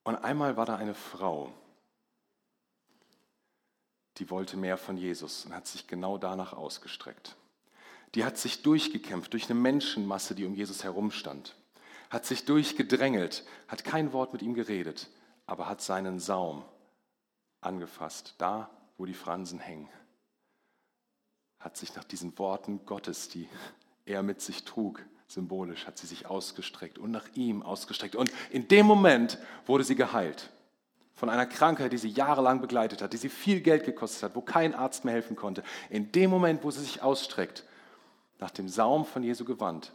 Und 0.02 0.16
einmal 0.16 0.56
war 0.56 0.66
da 0.66 0.76
eine 0.76 0.94
Frau, 0.94 1.52
die 4.18 4.28
wollte 4.30 4.56
mehr 4.56 4.76
von 4.76 4.96
Jesus 4.96 5.46
und 5.46 5.54
hat 5.54 5.66
sich 5.66 5.86
genau 5.86 6.18
danach 6.18 6.52
ausgestreckt. 6.52 7.36
Die 8.14 8.24
hat 8.24 8.38
sich 8.38 8.62
durchgekämpft 8.62 9.32
durch 9.32 9.50
eine 9.50 9.58
Menschenmasse, 9.58 10.34
die 10.34 10.44
um 10.44 10.54
Jesus 10.54 10.84
herumstand, 10.84 11.56
hat 12.10 12.24
sich 12.24 12.44
durchgedrängelt, 12.44 13.44
hat 13.68 13.84
kein 13.84 14.12
Wort 14.12 14.32
mit 14.32 14.42
ihm 14.42 14.54
geredet, 14.54 15.08
aber 15.46 15.68
hat 15.68 15.80
seinen 15.80 16.20
Saum 16.20 16.64
angefasst, 17.60 18.34
da, 18.38 18.70
wo 18.98 19.06
die 19.06 19.14
Fransen 19.14 19.58
hängen, 19.58 19.88
hat 21.58 21.76
sich 21.76 21.94
nach 21.96 22.04
diesen 22.04 22.38
Worten 22.38 22.84
Gottes, 22.86 23.28
die 23.28 23.48
er 24.04 24.22
mit 24.22 24.40
sich 24.40 24.64
trug, 24.64 25.02
symbolisch, 25.26 25.86
hat 25.86 25.98
sie 25.98 26.06
sich 26.06 26.26
ausgestreckt 26.26 26.98
und 26.98 27.10
nach 27.10 27.26
ihm 27.34 27.62
ausgestreckt. 27.62 28.14
Und 28.14 28.30
in 28.50 28.68
dem 28.68 28.86
Moment 28.86 29.38
wurde 29.66 29.82
sie 29.82 29.96
geheilt 29.96 30.50
von 31.14 31.30
einer 31.30 31.46
Krankheit, 31.46 31.92
die 31.92 31.98
sie 31.98 32.10
jahrelang 32.10 32.60
begleitet 32.60 33.00
hat, 33.00 33.12
die 33.12 33.16
sie 33.16 33.28
viel 33.28 33.60
Geld 33.60 33.84
gekostet 33.84 34.22
hat, 34.22 34.36
wo 34.36 34.40
kein 34.40 34.74
Arzt 34.74 35.04
mehr 35.04 35.14
helfen 35.14 35.36
konnte. 35.36 35.62
In 35.88 36.12
dem 36.12 36.30
Moment, 36.30 36.62
wo 36.62 36.70
sie 36.70 36.82
sich 36.82 37.02
ausstreckt, 37.02 37.64
nach 38.38 38.50
dem 38.50 38.68
Saum 38.68 39.04
von 39.04 39.22
Jesu 39.22 39.44
Gewand, 39.44 39.92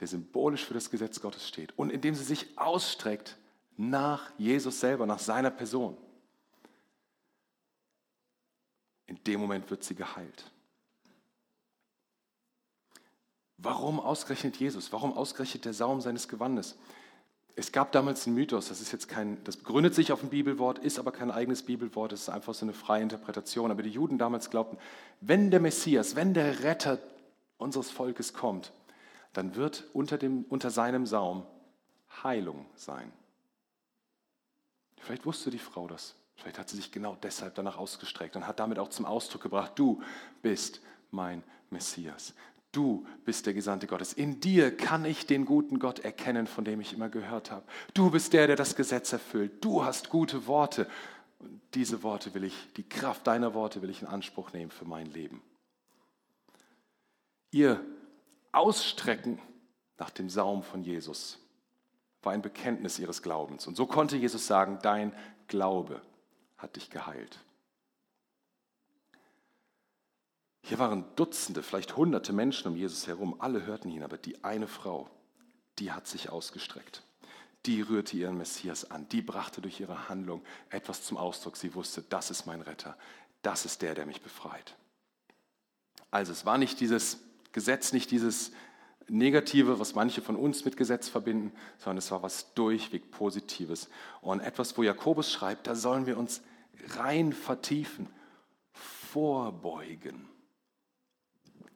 der 0.00 0.08
symbolisch 0.08 0.64
für 0.64 0.74
das 0.74 0.90
Gesetz 0.90 1.20
Gottes 1.20 1.46
steht, 1.46 1.78
und 1.78 1.90
indem 1.90 2.14
sie 2.14 2.24
sich 2.24 2.58
ausstreckt 2.58 3.36
nach 3.76 4.32
Jesus 4.38 4.80
selber, 4.80 5.06
nach 5.06 5.18
seiner 5.18 5.50
Person, 5.50 5.96
in 9.06 9.22
dem 9.24 9.40
Moment 9.40 9.70
wird 9.70 9.84
sie 9.84 9.94
geheilt. 9.94 10.50
Warum 13.58 14.00
ausgerechnet 14.00 14.56
Jesus? 14.56 14.92
Warum 14.92 15.12
ausgerechnet 15.12 15.64
der 15.64 15.74
Saum 15.74 16.00
seines 16.00 16.26
Gewandes? 16.26 16.76
Es 17.54 17.70
gab 17.70 17.92
damals 17.92 18.26
einen 18.26 18.36
Mythos, 18.36 18.68
das 18.68 18.80
ist 18.80 18.92
jetzt 18.92 19.08
kein, 19.08 19.42
das 19.44 19.62
gründet 19.62 19.94
sich 19.94 20.10
auf 20.10 20.22
ein 20.22 20.30
Bibelwort, 20.30 20.78
ist 20.78 20.98
aber 20.98 21.12
kein 21.12 21.30
eigenes 21.30 21.62
Bibelwort, 21.62 22.12
es 22.12 22.22
ist 22.22 22.28
einfach 22.30 22.54
so 22.54 22.64
eine 22.64 22.72
freie 22.72 23.02
Interpretation. 23.02 23.70
Aber 23.70 23.82
die 23.82 23.90
Juden 23.90 24.16
damals 24.16 24.48
glaubten, 24.48 24.78
wenn 25.20 25.50
der 25.50 25.60
Messias, 25.60 26.16
wenn 26.16 26.32
der 26.32 26.64
Retter 26.64 26.98
unseres 27.58 27.90
Volkes 27.90 28.32
kommt, 28.32 28.72
dann 29.34 29.54
wird 29.54 29.84
unter, 29.92 30.18
dem, 30.18 30.44
unter 30.48 30.70
seinem 30.70 31.06
Saum 31.06 31.46
Heilung 32.22 32.66
sein. 32.74 33.12
Vielleicht 34.98 35.26
wusste 35.26 35.50
die 35.50 35.58
Frau 35.58 35.88
das. 35.88 36.14
Vielleicht 36.36 36.58
hat 36.58 36.68
sie 36.68 36.76
sich 36.76 36.90
genau 36.90 37.16
deshalb 37.22 37.54
danach 37.54 37.76
ausgestreckt 37.76 38.36
und 38.36 38.46
hat 38.46 38.60
damit 38.60 38.78
auch 38.78 38.88
zum 38.88 39.04
Ausdruck 39.04 39.42
gebracht, 39.42 39.72
du 39.76 40.02
bist 40.42 40.80
mein 41.10 41.42
Messias. 41.70 42.34
Du 42.72 43.06
bist 43.26 43.44
der 43.44 43.52
Gesandte 43.52 43.86
Gottes. 43.86 44.14
In 44.14 44.40
dir 44.40 44.74
kann 44.74 45.04
ich 45.04 45.26
den 45.26 45.44
guten 45.44 45.78
Gott 45.78 45.98
erkennen, 46.00 46.46
von 46.46 46.64
dem 46.64 46.80
ich 46.80 46.94
immer 46.94 47.10
gehört 47.10 47.50
habe. 47.50 47.66
Du 47.92 48.10
bist 48.10 48.32
der, 48.32 48.46
der 48.46 48.56
das 48.56 48.74
Gesetz 48.74 49.12
erfüllt. 49.12 49.62
Du 49.62 49.84
hast 49.84 50.08
gute 50.08 50.46
Worte. 50.46 50.88
Und 51.38 51.60
diese 51.74 52.02
Worte 52.02 52.32
will 52.32 52.44
ich, 52.44 52.54
die 52.78 52.88
Kraft 52.88 53.26
deiner 53.26 53.52
Worte 53.52 53.82
will 53.82 53.90
ich 53.90 54.00
in 54.00 54.08
Anspruch 54.08 54.54
nehmen 54.54 54.70
für 54.70 54.86
mein 54.86 55.06
Leben. 55.06 55.42
Ihr 57.50 57.84
Ausstrecken 58.52 59.38
nach 59.98 60.10
dem 60.10 60.30
Saum 60.30 60.62
von 60.62 60.82
Jesus 60.82 61.38
war 62.22 62.32
ein 62.32 62.42
Bekenntnis 62.42 62.98
ihres 62.98 63.22
Glaubens. 63.22 63.66
Und 63.66 63.76
so 63.76 63.86
konnte 63.86 64.16
Jesus 64.16 64.46
sagen, 64.46 64.78
dein 64.82 65.12
Glaube 65.46 66.00
hat 66.56 66.76
dich 66.76 66.88
geheilt. 66.88 67.38
Hier 70.62 70.78
waren 70.78 71.04
Dutzende, 71.16 71.62
vielleicht 71.62 71.96
hunderte 71.96 72.32
Menschen 72.32 72.68
um 72.68 72.76
Jesus 72.76 73.06
herum, 73.06 73.36
alle 73.40 73.66
hörten 73.66 73.90
ihn, 73.90 74.02
aber 74.02 74.16
die 74.16 74.44
eine 74.44 74.68
Frau, 74.68 75.10
die 75.78 75.92
hat 75.92 76.06
sich 76.06 76.30
ausgestreckt. 76.30 77.02
Die 77.66 77.80
rührte 77.80 78.16
ihren 78.16 78.38
Messias 78.38 78.90
an, 78.90 79.08
die 79.08 79.22
brachte 79.22 79.60
durch 79.60 79.80
ihre 79.80 80.08
Handlung 80.08 80.42
etwas 80.70 81.02
zum 81.02 81.16
Ausdruck. 81.16 81.56
Sie 81.56 81.74
wusste, 81.74 82.02
das 82.02 82.30
ist 82.30 82.46
mein 82.46 82.60
Retter, 82.60 82.96
das 83.42 83.64
ist 83.64 83.82
der, 83.82 83.94
der 83.94 84.06
mich 84.06 84.20
befreit. 84.20 84.76
Also 86.10 86.32
es 86.32 86.46
war 86.46 86.58
nicht 86.58 86.78
dieses 86.80 87.18
Gesetz, 87.52 87.92
nicht 87.92 88.10
dieses 88.10 88.52
Negative, 89.08 89.80
was 89.80 89.94
manche 89.94 90.22
von 90.22 90.36
uns 90.36 90.64
mit 90.64 90.76
Gesetz 90.76 91.08
verbinden, 91.08 91.52
sondern 91.78 91.98
es 91.98 92.10
war 92.10 92.22
was 92.22 92.54
durchweg 92.54 93.10
Positives. 93.10 93.88
Und 94.20 94.40
etwas, 94.40 94.76
wo 94.78 94.82
Jakobus 94.82 95.32
schreibt, 95.32 95.66
da 95.66 95.74
sollen 95.74 96.06
wir 96.06 96.18
uns 96.18 96.40
rein 96.96 97.32
vertiefen, 97.32 98.08
vorbeugen 98.72 100.31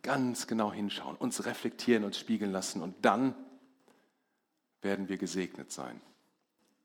ganz 0.06 0.46
genau 0.46 0.72
hinschauen, 0.72 1.16
uns 1.16 1.46
reflektieren, 1.46 2.04
uns 2.04 2.16
spiegeln 2.16 2.52
lassen 2.52 2.80
und 2.80 3.04
dann 3.04 3.34
werden 4.80 5.08
wir 5.08 5.18
gesegnet 5.18 5.72
sein 5.72 6.00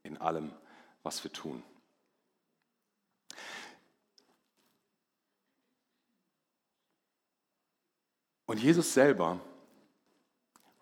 in 0.01 0.17
allem, 0.17 0.51
was 1.03 1.23
wir 1.23 1.31
tun. 1.31 1.61
Und 8.47 8.57
Jesus 8.57 8.95
selber 8.95 9.39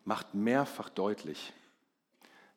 macht 0.05 0.33
mehrfach 0.33 0.87
deutlich, 0.87 1.51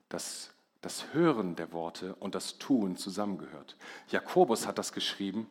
dass 0.09 0.53
das 0.81 1.13
Hören 1.13 1.57
der 1.57 1.73
Worte 1.73 2.15
und 2.15 2.37
das 2.37 2.59
Tun 2.59 2.97
zusammengehört. 2.97 3.77
Jakobus 4.07 4.65
hat 4.65 4.79
das 4.79 4.93
geschrieben 4.93 5.49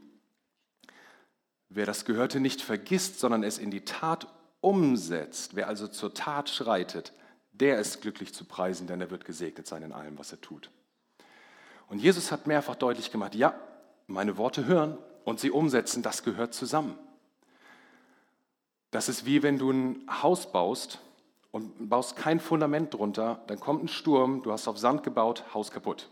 Wer 1.74 1.86
das 1.86 2.04
Gehörte 2.04 2.42
nicht 2.42 2.62
vergisst, 2.62 3.20
sondern 3.22 3.44
es 3.44 3.58
in 3.58 3.72
die 3.72 3.86
Tat 3.86 4.28
umsetzt, 4.60 5.56
wer 5.56 5.70
also 5.70 5.88
zur 5.88 6.14
Tat 6.14 6.50
schreitet, 6.50 7.14
der 7.54 7.80
ist 7.80 8.02
glücklich 8.02 8.34
zu 8.34 8.44
preisen, 8.44 8.88
denn 8.88 9.00
er 9.00 9.10
wird 9.10 9.24
gesegnet 9.24 9.68
sein 9.68 9.82
in 9.82 9.94
allem, 9.94 10.20
was 10.20 10.34
er 10.34 10.42
tut. 10.42 10.70
Und 11.88 12.00
Jesus 12.00 12.30
hat 12.30 12.46
mehrfach 12.46 12.76
deutlich 12.76 13.10
gemacht, 13.10 13.36
ja, 13.36 13.54
meine 14.08 14.36
Worte 14.38 14.66
hören 14.66 14.98
und 15.24 15.40
sie 15.40 15.50
umsetzen, 15.50 16.04
das 16.04 16.24
gehört 16.24 16.54
zusammen. 16.54 17.00
Das 18.92 19.08
ist 19.08 19.26
wie 19.26 19.42
wenn 19.42 19.58
du 19.58 19.72
ein 19.72 20.06
Haus 20.22 20.52
baust 20.52 21.00
und 21.52 21.88
baust 21.88 22.18
kein 22.18 22.42
Fundament 22.42 22.94
drunter, 22.94 23.42
dann 23.48 23.62
kommt 23.62 23.86
ein 23.86 23.88
Sturm, 23.88 24.44
du 24.44 24.52
hast 24.52 24.68
auf 24.68 24.78
Sand 24.78 25.04
gebaut, 25.04 25.46
Haus 25.54 25.72
kaputt. 25.72 26.10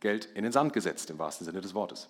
Geld 0.00 0.26
in 0.34 0.42
den 0.42 0.50
Sand 0.50 0.72
gesetzt, 0.72 1.08
im 1.10 1.20
wahrsten 1.20 1.44
Sinne 1.44 1.60
des 1.60 1.74
Wortes. 1.74 2.08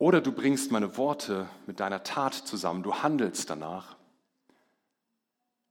Oder 0.00 0.22
du 0.22 0.32
bringst 0.32 0.72
meine 0.72 0.96
Worte 0.96 1.46
mit 1.66 1.78
deiner 1.78 2.02
Tat 2.02 2.32
zusammen, 2.32 2.82
du 2.82 2.94
handelst 2.94 3.50
danach. 3.50 3.96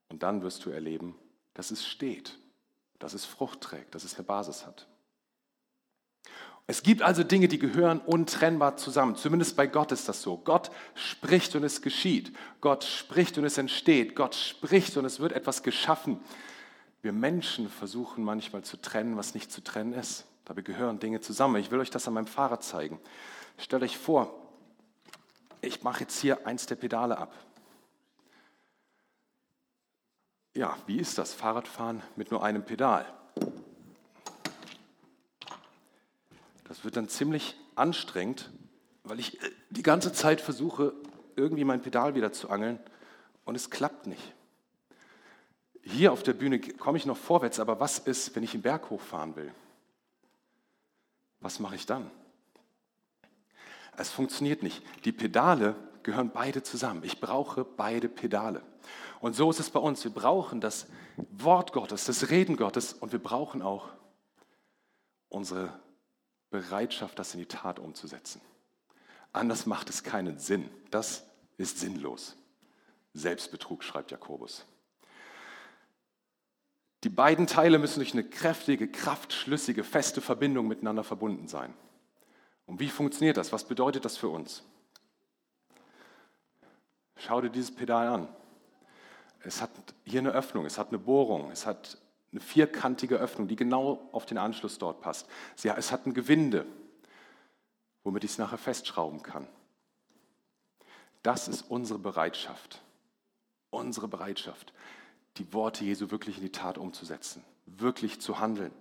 Und 0.10 0.22
dann 0.22 0.44
wirst 0.44 0.64
du 0.66 0.70
erleben, 0.70 1.16
dass 1.56 1.72
es 1.72 1.86
steht, 1.86 2.38
dass 3.00 3.16
es 3.16 3.26
Frucht 3.26 3.62
trägt, 3.62 3.96
dass 3.96 4.04
es 4.04 4.14
eine 4.14 4.24
Basis 4.26 4.68
hat. 4.68 4.88
Es 6.68 6.84
gibt 6.84 7.02
also 7.02 7.24
Dinge, 7.24 7.48
die 7.48 7.58
gehören 7.58 8.00
untrennbar 8.02 8.78
zusammen. 8.78 9.16
Zumindest 9.16 9.56
bei 9.56 9.66
Gott 9.66 9.92
ist 9.92 10.08
das 10.08 10.22
so. 10.22 10.38
Gott 10.38 10.70
spricht 10.94 11.56
und 11.56 11.64
es 11.64 11.82
geschieht. 11.82 12.32
Gott 12.62 12.84
spricht 12.84 13.40
und 13.40 13.46
es 13.46 13.58
entsteht. 13.58 14.16
Gott 14.16 14.36
spricht 14.36 14.96
und 14.96 15.06
es 15.06 15.20
wird 15.20 15.32
etwas 15.32 15.64
geschaffen. 15.64 16.20
Wir 17.02 17.14
Menschen 17.14 17.68
versuchen 17.68 18.24
manchmal 18.24 18.64
zu 18.64 18.78
trennen, 18.78 19.18
was 19.18 19.34
nicht 19.34 19.52
zu 19.52 19.64
trennen 19.64 19.94
ist. 19.94 20.26
Dabei 20.46 20.62
gehören 20.62 21.00
Dinge 21.00 21.20
zusammen. 21.20 21.56
Ich 21.56 21.72
will 21.72 21.80
euch 21.80 21.90
das 21.90 22.08
an 22.08 22.14
meinem 22.14 22.28
Fahrrad 22.28 22.64
zeigen. 22.64 23.00
Stellt 23.60 23.84
euch 23.84 23.98
vor, 23.98 24.34
ich 25.62 25.84
mache 25.84 26.02
jetzt 26.02 26.20
hier 26.20 26.48
eins 26.48 26.66
der 26.66 26.76
Pedale 26.76 27.18
ab. 27.18 27.34
ja, 30.60 30.78
wie 30.88 30.98
ist 30.98 31.18
das 31.18 31.34
Fahrradfahren 31.34 32.04
mit 32.18 32.32
nur 32.32 32.44
einem 32.44 32.66
Pedal? 32.66 33.06
Das 36.66 36.84
wird 36.84 36.98
dann 36.98 37.08
ziemlich 37.08 37.56
anstrengend, 37.76 38.52
weil 39.04 39.22
ich 39.22 39.42
äh, 39.42 39.52
die 39.70 39.84
ganze 39.84 40.12
Zeit 40.12 40.42
versuche, 40.42 40.94
irgendwie 41.38 41.64
mein 41.64 41.82
Pedal 41.82 42.14
wieder 42.14 42.34
zu 42.34 42.50
angeln 42.50 42.78
und 43.46 43.56
es 43.56 43.70
klappt 43.70 44.06
nicht. 44.06 44.34
Hier 45.82 46.12
auf 46.12 46.24
der 46.24 46.34
Bühne 46.34 46.60
komme 46.60 46.98
ich 46.98 47.06
noch 47.06 47.18
vorwärts, 47.18 47.62
aber 47.62 47.80
was 47.80 47.98
ist, 47.98 48.36
wenn 48.36 48.44
ich 48.44 48.52
den 48.52 48.62
Berg 48.62 48.90
hochfahren 48.90 49.38
will? 49.38 49.54
Was 51.40 51.60
mache 51.60 51.76
ich 51.76 51.86
dann? 51.86 52.12
Es 54.00 54.10
funktioniert 54.10 54.64
nicht. 54.64 54.82
Die 55.04 55.12
Pedale 55.12 55.76
gehören 56.04 56.32
beide 56.32 56.64
zusammen. 56.64 57.04
Ich 57.04 57.20
brauche 57.20 57.66
beide 57.66 58.08
Pedale. 58.08 58.62
Und 59.20 59.36
so 59.36 59.50
ist 59.52 59.60
es 59.60 59.70
bei 59.70 59.80
uns. 59.82 60.06
Wir 60.06 60.12
brauchen 60.12 60.62
das 60.62 60.88
Wort 61.32 61.74
Gottes, 61.74 62.06
das 62.06 62.30
Reden 62.30 62.56
Gottes 62.56 62.94
und 62.94 63.12
wir 63.12 63.20
brauchen 63.20 63.62
auch 63.62 63.90
unsere 65.28 65.78
Bereitschaft, 66.50 67.20
das 67.20 67.34
in 67.34 67.42
die 67.42 67.46
Tat 67.46 67.78
umzusetzen. 67.78 68.40
Anders 69.34 69.66
macht 69.66 69.90
es 69.90 70.02
keinen 70.02 70.40
Sinn. 70.40 70.70
Das 70.92 71.26
ist 71.58 71.80
sinnlos. 71.80 72.38
Selbstbetrug, 73.14 73.84
schreibt 73.84 74.12
Jakobus. 74.12 74.66
Die 77.04 77.10
beiden 77.10 77.48
Teile 77.48 77.80
müssen 77.80 78.00
durch 78.00 78.14
eine 78.14 78.24
kräftige, 78.24 78.90
kraftschlüssige, 78.90 79.84
feste 79.84 80.22
Verbindung 80.22 80.70
miteinander 80.70 81.04
verbunden 81.04 81.50
sein. 81.50 81.74
Und 82.70 82.80
wie 82.80 82.90
funktioniert 82.90 83.36
das? 83.36 83.52
Was 83.52 83.64
bedeutet 83.64 84.06
das 84.06 84.16
für 84.16 84.30
uns? 84.30 84.64
Schau 87.18 87.42
dir 87.42 87.50
dieses 87.50 87.74
Pedal 87.74 88.08
an. 88.08 88.28
Es 89.42 89.60
hat 89.60 89.72
hier 90.06 90.20
eine 90.20 90.30
Öffnung, 90.30 90.66
es 90.66 90.78
hat 90.78 90.90
eine 90.90 91.00
Bohrung, 91.00 91.50
es 91.50 91.66
hat 91.66 91.98
eine 92.32 92.42
vierkantige 92.42 93.16
Öffnung, 93.16 93.48
die 93.48 93.56
genau 93.56 94.08
auf 94.12 94.28
den 94.28 94.38
Anschluss 94.38 94.78
dort 94.78 95.02
passt. 95.02 95.28
Es 95.56 95.92
hat 95.92 96.06
ein 96.06 96.14
Gewinde, 96.14 96.68
womit 98.04 98.24
ich 98.24 98.32
es 98.32 98.38
nachher 98.38 98.60
festschrauben 98.60 99.24
kann. 99.24 99.48
Das 101.24 101.48
ist 101.48 101.64
unsere 101.64 101.98
Bereitschaft. 101.98 102.84
Unsere 103.72 104.08
Bereitschaft, 104.08 104.74
die 105.38 105.54
Worte 105.54 105.86
Jesu 105.86 106.12
wirklich 106.12 106.38
in 106.38 106.44
die 106.44 106.52
Tat 106.52 106.78
umzusetzen, 106.78 107.44
wirklich 107.66 108.22
zu 108.22 108.40
handeln. 108.40 108.74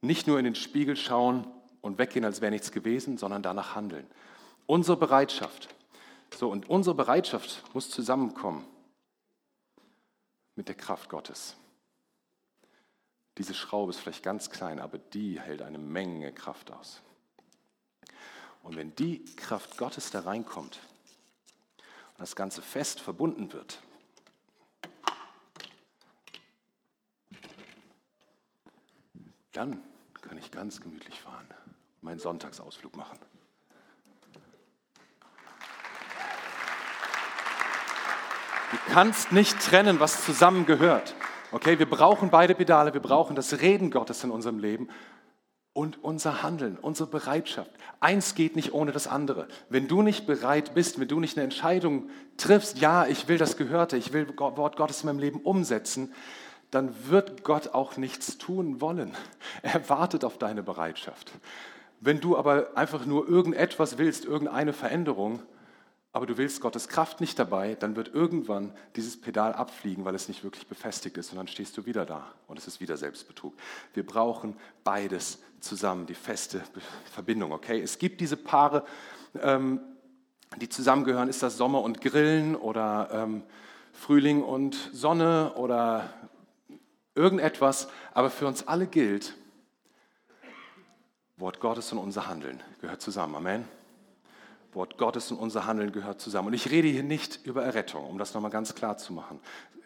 Nicht 0.00 0.26
nur 0.26 0.38
in 0.40 0.44
den 0.44 0.54
Spiegel 0.56 0.96
schauen 0.96 1.46
und 1.80 1.98
weggehen, 1.98 2.24
als 2.24 2.40
wäre 2.40 2.50
nichts 2.50 2.72
gewesen, 2.72 3.18
sondern 3.18 3.42
danach 3.42 3.74
handeln. 3.74 4.06
Unsere 4.66 4.96
Bereitschaft. 4.96 5.68
So, 6.34 6.50
und 6.50 6.68
unsere 6.68 6.94
Bereitschaft 6.94 7.62
muss 7.74 7.90
zusammenkommen 7.90 8.66
mit 10.56 10.68
der 10.68 10.74
Kraft 10.74 11.08
Gottes. 11.08 11.56
Diese 13.38 13.54
Schraube 13.54 13.90
ist 13.90 14.00
vielleicht 14.00 14.22
ganz 14.22 14.50
klein, 14.50 14.80
aber 14.80 14.98
die 14.98 15.40
hält 15.40 15.62
eine 15.62 15.78
Menge 15.78 16.32
Kraft 16.32 16.70
aus. 16.70 17.02
Und 18.62 18.76
wenn 18.76 18.94
die 18.96 19.24
Kraft 19.36 19.76
Gottes 19.76 20.10
da 20.10 20.20
reinkommt 20.20 20.80
und 21.76 22.20
das 22.20 22.34
Ganze 22.34 22.62
fest 22.62 23.00
verbunden 23.00 23.52
wird, 23.52 23.80
dann 29.52 29.82
kann 30.20 30.36
ich 30.38 30.50
ganz 30.50 30.80
gemütlich 30.80 31.20
fahren, 31.20 31.46
meinen 32.06 32.20
Sonntagsausflug 32.20 32.96
machen. 32.96 33.18
Du 38.70 38.92
kannst 38.92 39.32
nicht 39.32 39.60
trennen, 39.60 40.00
was 40.00 40.24
zusammengehört. 40.24 41.14
Okay, 41.52 41.78
wir 41.78 41.88
brauchen 41.88 42.30
beide 42.30 42.54
Pedale, 42.54 42.94
wir 42.94 43.00
brauchen 43.00 43.36
das 43.36 43.60
Reden 43.60 43.90
Gottes 43.90 44.24
in 44.24 44.30
unserem 44.30 44.58
Leben 44.58 44.88
und 45.72 46.02
unser 46.02 46.42
Handeln, 46.42 46.78
unsere 46.78 47.08
Bereitschaft. 47.08 47.70
Eins 48.00 48.34
geht 48.34 48.56
nicht 48.56 48.72
ohne 48.72 48.92
das 48.92 49.06
andere. 49.06 49.48
Wenn 49.68 49.88
du 49.88 50.02
nicht 50.02 50.26
bereit 50.26 50.74
bist, 50.74 51.00
wenn 51.00 51.08
du 51.08 51.20
nicht 51.20 51.36
eine 51.36 51.44
Entscheidung 51.44 52.10
triffst, 52.36 52.78
ja, 52.78 53.06
ich 53.06 53.28
will 53.28 53.38
das 53.38 53.56
Gehörte, 53.56 53.96
ich 53.96 54.12
will 54.12 54.28
Wort 54.38 54.76
Gottes 54.76 55.02
in 55.02 55.06
meinem 55.06 55.18
Leben 55.18 55.40
umsetzen, 55.40 56.12
dann 56.70 56.94
wird 57.08 57.44
Gott 57.44 57.68
auch 57.68 57.96
nichts 57.96 58.38
tun 58.38 58.80
wollen. 58.80 59.12
Er 59.62 59.88
wartet 59.88 60.24
auf 60.24 60.38
deine 60.38 60.62
Bereitschaft. 60.62 61.32
Wenn 62.00 62.20
du 62.20 62.36
aber 62.36 62.76
einfach 62.76 63.06
nur 63.06 63.28
irgendetwas 63.28 63.98
willst, 63.98 64.24
irgendeine 64.24 64.72
Veränderung, 64.72 65.42
aber 66.12 66.24
du 66.24 66.38
willst 66.38 66.62
Gottes 66.62 66.88
Kraft 66.88 67.20
nicht 67.20 67.38
dabei, 67.38 67.74
dann 67.74 67.94
wird 67.94 68.14
irgendwann 68.14 68.72
dieses 68.96 69.20
Pedal 69.20 69.52
abfliegen, 69.52 70.06
weil 70.06 70.14
es 70.14 70.28
nicht 70.28 70.44
wirklich 70.44 70.66
befestigt 70.66 71.18
ist 71.18 71.30
und 71.30 71.36
dann 71.36 71.46
stehst 71.46 71.76
du 71.76 71.84
wieder 71.84 72.06
da 72.06 72.26
und 72.46 72.58
es 72.58 72.66
ist 72.66 72.80
wieder 72.80 72.96
Selbstbetrug. 72.96 73.54
Wir 73.92 74.06
brauchen 74.06 74.56
beides 74.82 75.40
zusammen, 75.60 76.06
die 76.06 76.14
feste 76.14 76.62
Verbindung. 77.12 77.52
Okay, 77.52 77.80
es 77.82 77.98
gibt 77.98 78.22
diese 78.22 78.38
Paare, 78.38 78.84
ähm, 79.42 79.80
die 80.56 80.68
zusammengehören. 80.68 81.28
Ist 81.28 81.42
das 81.42 81.58
Sommer 81.58 81.82
und 81.82 82.00
Grillen 82.00 82.56
oder 82.56 83.10
ähm, 83.12 83.42
Frühling 83.92 84.42
und 84.42 84.74
Sonne 84.92 85.52
oder 85.54 86.08
irgendetwas? 87.14 87.88
Aber 88.14 88.30
für 88.30 88.46
uns 88.46 88.66
alle 88.66 88.86
gilt, 88.86 89.34
Wort 91.38 91.60
Gottes 91.60 91.92
und 91.92 91.98
unser 91.98 92.28
Handeln 92.28 92.62
gehört 92.80 93.02
zusammen. 93.02 93.34
Amen. 93.34 93.68
Wort 94.72 94.96
Gottes 94.96 95.30
und 95.30 95.38
unser 95.38 95.66
Handeln 95.66 95.92
gehört 95.92 96.18
zusammen. 96.18 96.48
Und 96.48 96.54
ich 96.54 96.70
rede 96.70 96.88
hier 96.88 97.02
nicht 97.02 97.44
über 97.44 97.62
Errettung, 97.62 98.06
um 98.06 98.16
das 98.16 98.32
nochmal 98.32 98.50
ganz 98.50 98.74
klar 98.74 98.96
zu 98.96 99.12
machen. 99.12 99.40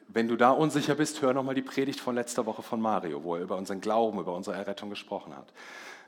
Wenn 0.06 0.28
du 0.28 0.36
da 0.36 0.50
unsicher 0.50 0.94
bist, 0.94 1.22
hör 1.22 1.32
nochmal 1.32 1.56
die 1.56 1.62
Predigt 1.62 1.98
von 1.98 2.14
letzter 2.14 2.46
Woche 2.46 2.62
von 2.62 2.80
Mario, 2.80 3.24
wo 3.24 3.34
er 3.34 3.42
über 3.42 3.56
unseren 3.56 3.80
Glauben, 3.80 4.20
über 4.20 4.34
unsere 4.34 4.56
Errettung 4.56 4.90
gesprochen 4.90 5.36
hat. 5.36 5.52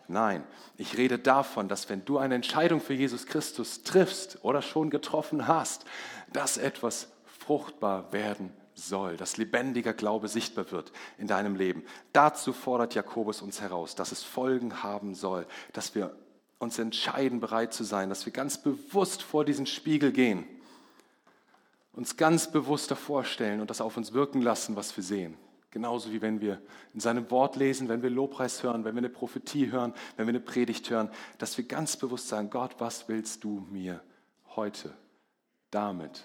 Nein, 0.07 0.44
ich 0.76 0.96
rede 0.96 1.18
davon, 1.18 1.68
dass 1.68 1.88
wenn 1.88 2.05
du 2.05 2.18
eine 2.18 2.37
Entscheidung 2.37 2.81
für 2.81 2.94
Jesus 2.94 3.26
Christus 3.26 3.83
triffst 3.83 4.44
oder 4.44 4.62
schon 4.62 4.90
getroffen 4.90 5.48
hast, 5.48 5.85
dass 6.33 6.57
etwas 6.57 7.09
fruchtbar 7.24 8.12
werden 8.12 8.52
soll, 8.75 9.17
dass 9.17 9.37
lebendiger 9.37 9.93
Glaube 9.93 10.29
sichtbar 10.29 10.71
wird 10.71 10.93
in 11.19 11.27
deinem 11.27 11.57
Leben. 11.57 11.85
Dazu 12.13 12.53
fordert 12.53 12.95
Jakobus 12.95 13.43
uns 13.43 13.61
heraus, 13.61 13.95
dass 13.95 14.13
es 14.13 14.23
Folgen 14.23 14.83
haben 14.83 15.15
soll, 15.15 15.47
dass 15.73 15.95
wir 15.95 16.17
uns 16.59 16.79
entscheiden, 16.79 17.41
bereit 17.41 17.75
zu 17.75 17.85
sein, 17.85 18.09
dass 18.09 18.25
wir 18.25 18.33
ganz 18.33 18.59
bewusst 18.59 19.23
vor 19.23 19.45
diesen 19.45 19.67
Spiegel 19.67 20.13
gehen, 20.13 20.45
uns 21.93 22.17
ganz 22.17 22.51
bewusst 22.51 22.91
davor 22.91 23.25
stellen 23.25 23.61
und 23.61 23.69
das 23.69 23.81
auf 23.81 23.97
uns 23.97 24.13
wirken 24.13 24.41
lassen, 24.41 24.77
was 24.77 24.97
wir 24.97 25.05
sehen. 25.05 25.37
Genauso 25.73 26.13
wie 26.13 26.21
wenn 26.21 26.41
wir 26.41 26.61
in 26.93 27.01
seinem 27.01 27.31
Wort 27.31 27.57
lesen, 27.57 27.89
wenn 27.89 28.03
wir 28.03 28.11
Lobpreis 28.11 28.63
hören, 28.63 28.85
wenn 28.85 28.95
wir 28.95 28.99
eine 28.99 29.09
Prophetie 29.09 29.73
hören, 29.73 29.95
wenn 30.17 30.27
wir 30.27 30.33
eine 30.33 30.41
Predigt 30.41 30.89
hören, 30.91 31.11
dass 31.39 31.57
wir 31.57 31.65
ganz 31.65 31.97
bewusst 31.97 32.29
sagen, 32.29 32.51
Gott, 32.51 32.77
was 32.79 33.09
willst 33.09 33.43
du 33.43 33.67
mir 33.71 34.03
heute 34.55 34.93
damit 35.71 36.25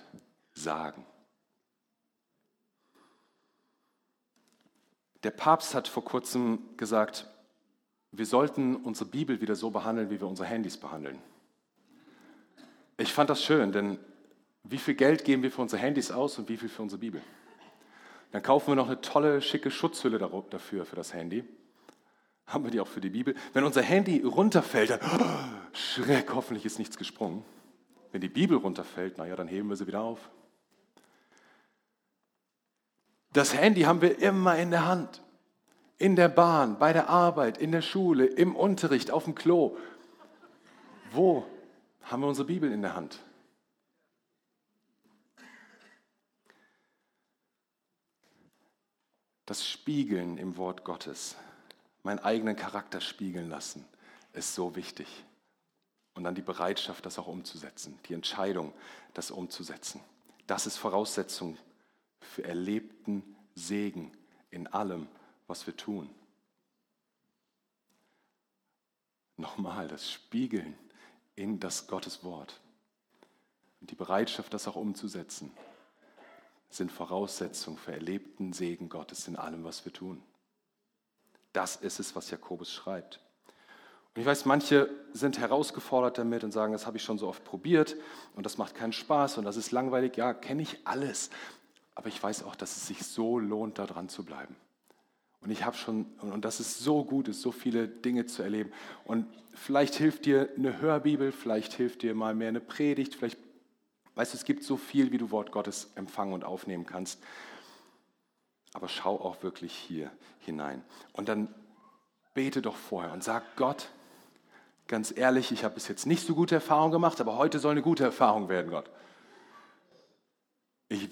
sagen? 0.54 1.06
Der 5.28 5.32
Papst 5.32 5.76
hat 5.76 5.90
vor 5.90 6.06
kurzem 6.06 6.60
gesagt, 6.78 7.28
wir 8.13 8.26
sollten 8.26 8.78
unsere 8.78 9.10
Bibel 9.10 9.42
wieder 9.42 9.58
so 9.58 9.72
behandeln, 9.72 10.10
wie 10.10 10.22
wir 10.22 10.26
unsere 10.26 10.48
Handys 10.48 10.78
behandeln. 10.78 11.20
Ich 12.96 13.12
fand 13.12 13.30
das 13.30 13.44
schön, 13.44 13.74
denn 13.74 14.00
wie 14.63 14.78
viel 14.78 14.94
Geld 14.94 15.26
geben 15.26 15.44
wir 15.44 15.52
für 15.52 15.62
unsere 15.62 15.82
Handys 15.82 16.12
aus 16.12 16.40
und 16.40 16.48
wie 16.48 16.56
viel 16.56 16.70
für 16.70 16.82
unsere 16.82 17.02
Bibel? 17.02 17.22
Dann 18.32 18.42
kaufen 18.42 18.68
wir 18.72 18.76
noch 18.76 18.88
eine 18.88 19.02
tolle, 19.02 19.42
schicke 19.42 19.70
Schutzhülle 19.70 20.18
dafür, 20.18 20.86
für 20.86 20.96
das 20.96 21.13
Handy. 21.13 21.44
Haben 22.46 22.63
wir 22.63 22.72
die 22.72 22.80
auch 22.80 22.88
für 22.88 23.02
die 23.02 23.10
Bibel? 23.10 23.36
Wenn 23.52 23.66
unser 23.66 23.82
Handy 23.82 24.22
runterfällt, 24.22 24.92
dann, 24.92 25.02
oh, 25.04 25.76
Schreck, 25.78 26.34
hoffentlich 26.34 26.63
ist 26.66 26.80
nichts 26.80 26.98
gesprungen. 26.98 27.44
Wenn 28.13 28.22
die 28.22 28.30
Bibel 28.30 28.58
runterfällt, 28.58 29.18
naja, 29.18 29.36
dann 29.36 29.50
heben 29.50 29.68
wir 29.68 29.76
sie 29.76 29.88
wieder 29.88 30.00
auf. 30.00 30.30
Das 33.34 33.54
Handy 33.54 33.82
haben 33.82 34.02
wir 34.02 34.20
immer 34.20 34.58
in 34.58 34.72
der 34.72 34.86
Hand 34.86 35.22
in 35.98 36.16
der 36.16 36.30
Bahn, 36.30 36.78
bei 36.78 36.94
der 36.94 37.10
Arbeit, 37.10 37.58
in 37.58 37.72
der 37.72 37.82
Schule, 37.82 38.26
im 38.26 38.56
Unterricht, 38.56 39.12
auf 39.12 39.24
dem 39.24 39.36
Klo. 39.36 39.78
Wo 41.12 41.46
haben 42.04 42.22
wir 42.22 42.28
unsere 42.28 42.48
Bibel 42.48 42.72
in 42.72 42.82
der 42.82 42.96
Hand? 42.96 43.20
Das 49.46 49.68
Spiegeln 49.68 50.38
im 50.38 50.58
Wort 50.58 50.84
Gottes, 50.84 51.36
meinen 52.04 52.20
eigenen 52.20 52.56
Charakter 52.56 53.00
spiegeln 53.00 53.50
lassen, 53.50 53.86
ist 54.34 54.54
so 54.54 54.76
wichtig. 54.76 55.08
Und 56.13 56.26
dann 56.26 56.36
die 56.36 56.42
Bereitschaft, 56.42 57.06
das 57.06 57.18
auch 57.18 57.28
umzusetzen, 57.28 57.98
die 58.08 58.13
Entscheidung, 58.13 58.74
das 59.13 59.32
umzusetzen. 59.32 60.02
Das 60.48 60.68
ist 60.68 60.78
Voraussetzung 60.78 61.58
für 62.19 62.43
erlebten 62.43 63.23
Segen 63.56 64.12
in 64.49 64.67
allem, 64.67 65.08
was 65.47 65.65
wir 65.67 65.75
tun. 65.75 66.10
Nochmal, 69.38 69.88
das 69.88 70.10
Spiegeln 70.12 70.75
in 71.36 71.60
das 71.60 71.88
Gottes 71.88 72.23
Wort 72.23 72.60
und 73.80 73.91
die 73.91 73.95
Bereitschaft, 73.95 74.53
das 74.53 74.67
auch 74.67 74.75
umzusetzen. 74.75 75.51
sind 76.69 76.91
Voraussetzung 76.91 77.77
für 77.77 77.93
erlebten 77.93 78.51
Segen 78.51 78.89
Gottes 78.89 79.27
in 79.27 79.36
allem, 79.36 79.63
was 79.63 79.86
wir 79.86 79.93
tun. 79.93 80.21
Das 81.53 81.77
ist 81.77 81.99
es, 81.99 82.15
was 82.15 82.30
Jakobus 82.30 82.71
schreibt. 82.73 83.21
Und 84.13 84.21
ich 84.21 84.27
weiß, 84.27 84.45
manche 84.45 84.89
sind 85.13 85.38
herausgefordert 85.38 86.17
damit 86.17 86.43
und 86.43 86.51
sagen, 86.51 86.73
das 86.73 86.88
habe 86.88 86.97
ich 86.97 87.03
schon 87.03 87.19
so 87.19 87.27
oft 87.27 87.43
probiert 87.43 87.95
und 88.36 88.45
das 88.45 88.58
macht 88.58 88.73
keinen 88.73 88.91
Spaß 88.91 89.38
und 89.38 89.45
das 89.45 89.58
ist 89.58 89.71
langweilig. 89.71 90.17
Ja, 90.17 90.34
kenne 90.34 90.63
ich 90.63 90.86
alles. 90.86 91.30
Aber 91.98 92.10
ich 92.10 92.22
weiß 92.22 92.44
auch, 92.44 92.56
dass 92.56 92.78
es 92.78 92.86
sich 92.86 93.04
so 93.04 93.40
lohnt, 93.40 93.80
da 93.80 93.88
dran 93.88 94.08
zu 94.08 94.24
bleiben. 94.24 94.56
Und 95.42 95.50
ich 95.50 95.66
habe 95.66 95.76
schon, 95.76 96.06
und 96.22 96.46
das 96.46 96.60
ist 96.60 96.78
so 96.78 97.04
gut, 97.04 97.28
ist 97.28 97.42
so 97.42 97.52
viele 97.52 97.88
Dinge 97.88 98.28
zu 98.28 98.44
erleben. 98.44 98.72
Und 99.04 99.26
vielleicht 99.56 99.96
hilft 99.96 100.26
dir 100.26 100.48
eine 100.56 100.80
Hörbibel, 100.80 101.32
vielleicht 101.32 101.74
hilft 101.74 102.04
dir 102.04 102.14
mal 102.14 102.36
mehr 102.36 102.50
eine 102.50 102.60
Predigt, 102.60 103.16
vielleicht, 103.16 103.40
weißt 104.14 104.32
du, 104.32 104.38
es 104.38 104.46
gibt 104.46 104.64
so 104.64 104.78
viel, 104.78 105.12
wie 105.12 105.18
du 105.18 105.32
Wort 105.32 105.52
Gottes 105.52 105.90
empfangen 105.96 106.34
und 106.34 106.44
aufnehmen 106.44 106.86
kannst. 106.86 107.20
Aber 108.74 108.90
schau 108.90 109.20
auch 109.20 109.42
wirklich 109.42 109.74
hier 109.74 110.12
hinein. 110.42 110.84
Und 111.14 111.30
dann 111.30 111.48
bete 112.36 112.62
doch 112.62 112.76
vorher 112.76 113.12
und 113.12 113.24
sag 113.24 113.56
Gott, 113.56 113.90
ganz 114.86 115.12
ehrlich, 115.18 115.52
ich 115.52 115.64
habe 115.64 115.74
bis 115.74 115.88
jetzt 115.88 116.06
nicht 116.06 116.28
so 116.28 116.36
gute 116.36 116.54
Erfahrungen 116.54 116.92
gemacht, 116.92 117.20
aber 117.22 117.40
heute 117.40 117.58
soll 117.58 117.72
eine 117.72 117.82
gute 117.82 118.04
Erfahrung 118.04 118.50
werden, 118.50 118.70
Gott. 118.70 118.88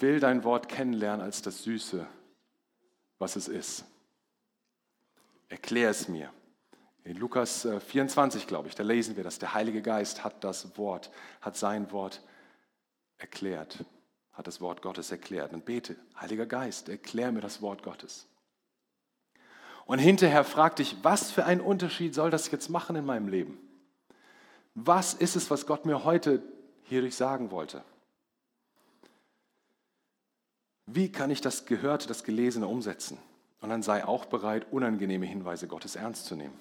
Will 0.05 0.19
dein 0.19 0.43
Wort 0.43 0.69
kennenlernen 0.69 1.25
als 1.25 1.41
das 1.41 1.63
Süße, 1.63 2.05
was 3.17 3.35
es 3.35 3.47
ist. 3.47 3.85
Erklär 5.49 5.89
es 5.89 6.07
mir. 6.07 6.29
In 7.03 7.17
Lukas 7.17 7.67
24, 7.87 8.43
äh, 8.43 8.45
glaube 8.45 8.67
ich, 8.67 8.75
da 8.75 8.83
lesen 8.83 9.15
wir 9.15 9.23
dass 9.23 9.39
Der 9.39 9.55
Heilige 9.55 9.81
Geist 9.81 10.23
hat 10.23 10.43
das 10.43 10.77
Wort, 10.77 11.09
hat 11.41 11.57
sein 11.57 11.91
Wort 11.91 12.21
erklärt, 13.17 13.83
hat 14.33 14.45
das 14.45 14.61
Wort 14.61 14.83
Gottes 14.83 15.09
erklärt. 15.09 15.53
Und 15.53 15.65
bete, 15.65 15.95
Heiliger 16.21 16.45
Geist, 16.45 16.87
erklär 16.87 17.31
mir 17.31 17.41
das 17.41 17.63
Wort 17.63 17.81
Gottes. 17.81 18.27
Und 19.87 19.97
hinterher 19.97 20.43
frag 20.43 20.75
dich, 20.75 20.97
was 21.01 21.31
für 21.31 21.45
einen 21.45 21.61
Unterschied 21.61 22.13
soll 22.13 22.29
das 22.29 22.51
jetzt 22.51 22.69
machen 22.69 22.95
in 22.95 23.05
meinem 23.05 23.27
Leben? 23.27 23.57
Was 24.75 25.15
ist 25.15 25.35
es, 25.35 25.49
was 25.49 25.65
Gott 25.65 25.87
mir 25.87 26.03
heute 26.03 26.43
hierdurch 26.83 27.15
sagen 27.15 27.49
wollte? 27.49 27.83
Wie 30.85 31.11
kann 31.11 31.31
ich 31.31 31.41
das 31.41 31.65
Gehörte, 31.65 32.07
das 32.07 32.23
Gelesene 32.23 32.67
umsetzen? 32.67 33.17
Und 33.61 33.69
dann 33.69 33.81
sei 33.81 34.05
auch 34.05 34.25
bereit, 34.25 34.71
unangenehme 34.71 35.25
Hinweise 35.25 35.67
Gottes 35.67 35.95
ernst 35.95 36.25
zu 36.25 36.35
nehmen. 36.35 36.59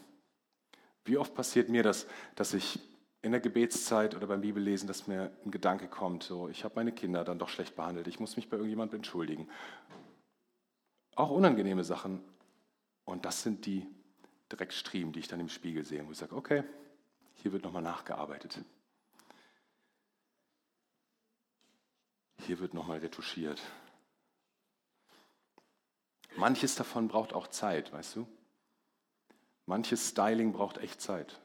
Wie 1.05 1.19
oft 1.19 1.35
passiert 1.35 1.69
mir 1.69 1.83
das, 1.83 2.07
dass 2.35 2.55
ich 2.55 2.81
in 3.21 3.33
der 3.33 3.41
Gebetszeit 3.41 4.15
oder 4.15 4.27
beim 4.27 4.41
Bibellesen, 4.41 4.87
dass 4.87 5.07
mir 5.07 5.31
ein 5.45 5.51
Gedanke 5.51 5.89
kommt, 5.89 6.23
so, 6.23 6.49
ich 6.49 6.65
habe 6.65 6.77
meine 6.77 6.93
Kinder 6.93 7.25
dann 7.25 7.39
doch 7.39 7.49
schlecht 7.49 7.77
behandelt, 7.77 8.07
ich 8.07 8.21
muss 8.21 8.37
mich 8.37 8.49
bei 8.49 8.57
irgendjemandem 8.57 8.99
entschuldigen. 8.99 9.49
Auch 11.15 11.31
unangenehme 11.31 11.85
Sachen. 11.85 12.23
Und 13.05 13.25
das 13.25 13.43
sind 13.43 13.67
die 13.67 13.87
Dreckstriemen, 14.49 15.13
die 15.13 15.21
ich 15.21 15.29
dann 15.29 15.41
im 15.41 15.49
Spiegel 15.49 15.85
sehe, 15.85 16.07
wo 16.07 16.13
ich 16.13 16.19
sage, 16.19 16.35
okay, 16.35 16.65
hier 17.35 17.53
wird 17.53 17.65
nochmal 17.65 17.83
nachgearbeitet. 17.83 18.59
Hier 22.39 22.59
wird 22.61 22.75
nochmal 22.75 22.99
retuschiert. 22.99 23.61
Manches 26.37 26.75
davon 26.75 27.09
braucht 27.09 27.33
auch 27.33 27.49
Zeit, 27.49 27.92
weißt 27.92 28.16
du? 28.16 28.27
Manches 29.66 30.11
Styling 30.11 30.53
braucht 30.53 30.79
echt 30.79 31.01
Zeit. 31.01 31.40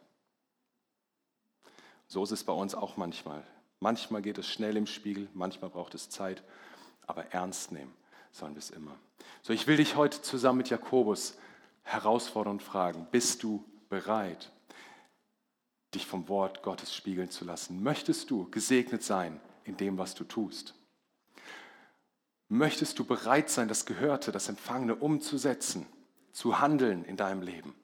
So 2.08 2.23
ist 2.23 2.32
es 2.32 2.43
bei 2.43 2.54
uns 2.54 2.75
auch 2.75 2.97
manchmal. 2.97 3.43
Manchmal 3.80 4.21
geht 4.21 4.38
es 4.38 4.47
schnell 4.47 4.75
im 4.75 4.88
Spiegel, 4.88 5.30
manchmal 5.34 5.69
braucht 5.69 5.93
es 5.95 6.10
Zeit, 6.10 6.43
aber 7.08 7.25
ernst 7.28 7.71
nehmen 7.71 7.93
sollen 8.32 8.54
wir 8.56 8.60
es 8.60 8.69
immer. 8.69 8.95
So, 9.41 9.54
ich 9.54 9.67
will 9.67 9.78
dich 9.78 9.95
heute 9.95 10.21
zusammen 10.21 10.60
mit 10.60 10.69
Jakobus 10.69 11.38
herausfordern 11.84 12.54
und 12.54 12.63
fragen, 12.63 13.08
bist 13.12 13.43
du 13.43 13.63
bereit, 13.89 14.52
dich 15.93 16.06
vom 16.06 16.28
Wort 16.28 16.62
Gottes 16.62 16.93
spiegeln 16.93 17.32
zu 17.32 17.45
lassen? 17.45 17.82
Möchtest 17.82 18.30
du 18.30 18.49
gesegnet 18.49 19.04
sein 19.04 19.39
in 19.63 19.78
dem, 19.78 19.97
was 19.97 20.13
du 20.13 20.23
tust? 20.23 20.75
Möchtest 22.51 22.97
du 22.97 23.05
bereit 23.05 23.51
sein, 23.51 23.67
das 23.67 23.85
Gehörte, 23.85 24.31
das 24.31 24.49
Empfangene 24.49 24.95
umzusetzen, 24.95 25.85
zu 26.31 26.59
handeln 26.59 27.05
in 27.05 27.15
deinem 27.15 27.43
Leben? 27.43 27.75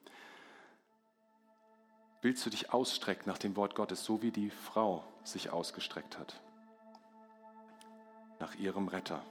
Willst 2.20 2.44
du 2.44 2.50
dich 2.50 2.72
ausstrecken 2.72 3.28
nach 3.28 3.38
dem 3.38 3.54
Wort 3.54 3.76
Gottes, 3.76 4.02
so 4.02 4.22
wie 4.22 4.32
die 4.32 4.50
Frau 4.50 5.04
sich 5.22 5.50
ausgestreckt 5.50 6.18
hat? 6.18 6.40
Nach 8.40 8.56
ihrem 8.56 8.88
Retter. 8.88 9.22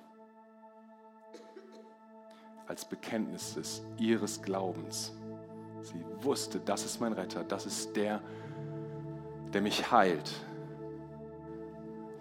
Als 2.67 2.87
Bekenntnis 2.87 3.55
des 3.55 3.81
ihres 3.97 4.41
Glaubens. 4.41 5.11
Sie 5.81 6.01
wusste, 6.23 6.61
das 6.61 6.85
ist 6.85 7.01
mein 7.01 7.11
Retter, 7.11 7.43
das 7.43 7.65
ist 7.65 7.97
der, 7.97 8.21
der 9.51 9.61
mich 9.61 9.91
heilt. 9.91 10.31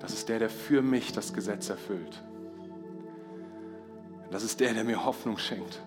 Das 0.00 0.12
ist 0.12 0.28
der, 0.28 0.40
der 0.40 0.50
für 0.50 0.82
mich 0.82 1.12
das 1.12 1.32
Gesetz 1.32 1.68
erfüllt. 1.68 2.20
Das 4.30 4.42
ist 4.42 4.60
der, 4.60 4.74
der 4.74 4.84
mir 4.84 5.04
Hoffnung 5.04 5.38
schenkt. 5.38 5.80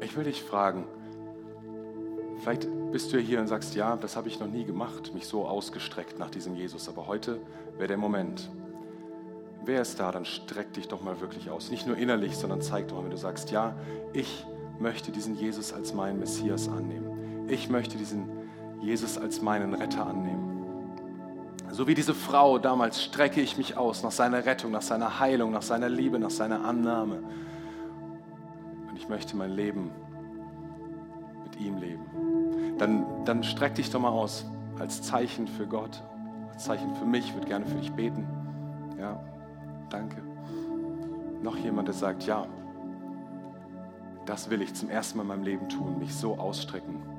Ich 0.00 0.16
will 0.16 0.24
dich 0.24 0.42
fragen, 0.42 0.84
vielleicht 2.40 2.68
bist 2.90 3.12
du 3.12 3.18
hier 3.18 3.40
und 3.40 3.46
sagst, 3.46 3.74
ja, 3.74 3.96
das 3.96 4.16
habe 4.16 4.28
ich 4.28 4.38
noch 4.38 4.48
nie 4.48 4.64
gemacht, 4.64 5.14
mich 5.14 5.26
so 5.26 5.46
ausgestreckt 5.46 6.18
nach 6.18 6.28
diesem 6.28 6.54
Jesus, 6.54 6.88
aber 6.88 7.06
heute 7.06 7.40
wäre 7.78 7.88
der 7.88 7.96
Moment. 7.96 8.50
Wer 9.64 9.80
ist 9.80 10.00
da, 10.00 10.10
dann 10.12 10.24
streck 10.24 10.72
dich 10.74 10.88
doch 10.88 11.02
mal 11.02 11.20
wirklich 11.20 11.48
aus. 11.48 11.70
Nicht 11.70 11.86
nur 11.86 11.96
innerlich, 11.96 12.36
sondern 12.36 12.60
zeig 12.60 12.88
doch 12.88 12.96
mal, 12.96 13.04
wenn 13.04 13.10
du 13.10 13.16
sagst, 13.16 13.52
ja, 13.52 13.76
ich 14.12 14.44
möchte 14.80 15.12
diesen 15.12 15.36
Jesus 15.36 15.72
als 15.72 15.94
meinen 15.94 16.18
Messias 16.18 16.68
annehmen. 16.68 17.48
Ich 17.48 17.70
möchte 17.70 17.96
diesen 17.96 18.28
Jesus 18.82 19.16
als 19.16 19.40
meinen 19.40 19.72
Retter 19.72 20.06
annehmen. 20.06 20.51
So 21.72 21.86
wie 21.86 21.94
diese 21.94 22.12
Frau 22.12 22.58
damals 22.58 23.02
strecke 23.02 23.40
ich 23.40 23.56
mich 23.56 23.78
aus 23.78 24.02
nach 24.02 24.10
seiner 24.10 24.44
Rettung, 24.44 24.72
nach 24.72 24.82
seiner 24.82 25.18
Heilung, 25.20 25.52
nach 25.52 25.62
seiner 25.62 25.88
Liebe, 25.88 26.18
nach 26.18 26.30
seiner 26.30 26.66
Annahme. 26.66 27.22
Und 28.90 28.96
ich 28.96 29.08
möchte 29.08 29.38
mein 29.38 29.52
Leben 29.52 29.90
mit 31.44 31.58
ihm 31.58 31.78
leben. 31.78 32.76
Dann, 32.76 33.06
dann 33.24 33.42
streck 33.42 33.74
dich 33.74 33.90
doch 33.90 34.00
mal 34.00 34.10
aus 34.10 34.44
als 34.78 35.00
Zeichen 35.00 35.48
für 35.48 35.66
Gott, 35.66 36.02
als 36.52 36.64
Zeichen 36.64 36.94
für 36.94 37.06
mich. 37.06 37.28
Ich 37.28 37.34
würde 37.34 37.48
gerne 37.48 37.64
für 37.64 37.76
dich 37.76 37.90
beten. 37.92 38.28
Ja, 38.98 39.18
danke. 39.88 40.22
Noch 41.42 41.56
jemand, 41.56 41.88
der 41.88 41.94
sagt, 41.94 42.24
ja, 42.24 42.46
das 44.26 44.50
will 44.50 44.60
ich 44.60 44.74
zum 44.74 44.90
ersten 44.90 45.16
Mal 45.16 45.22
in 45.22 45.28
meinem 45.28 45.42
Leben 45.42 45.68
tun, 45.70 45.98
mich 45.98 46.14
so 46.14 46.36
ausstrecken 46.36 47.11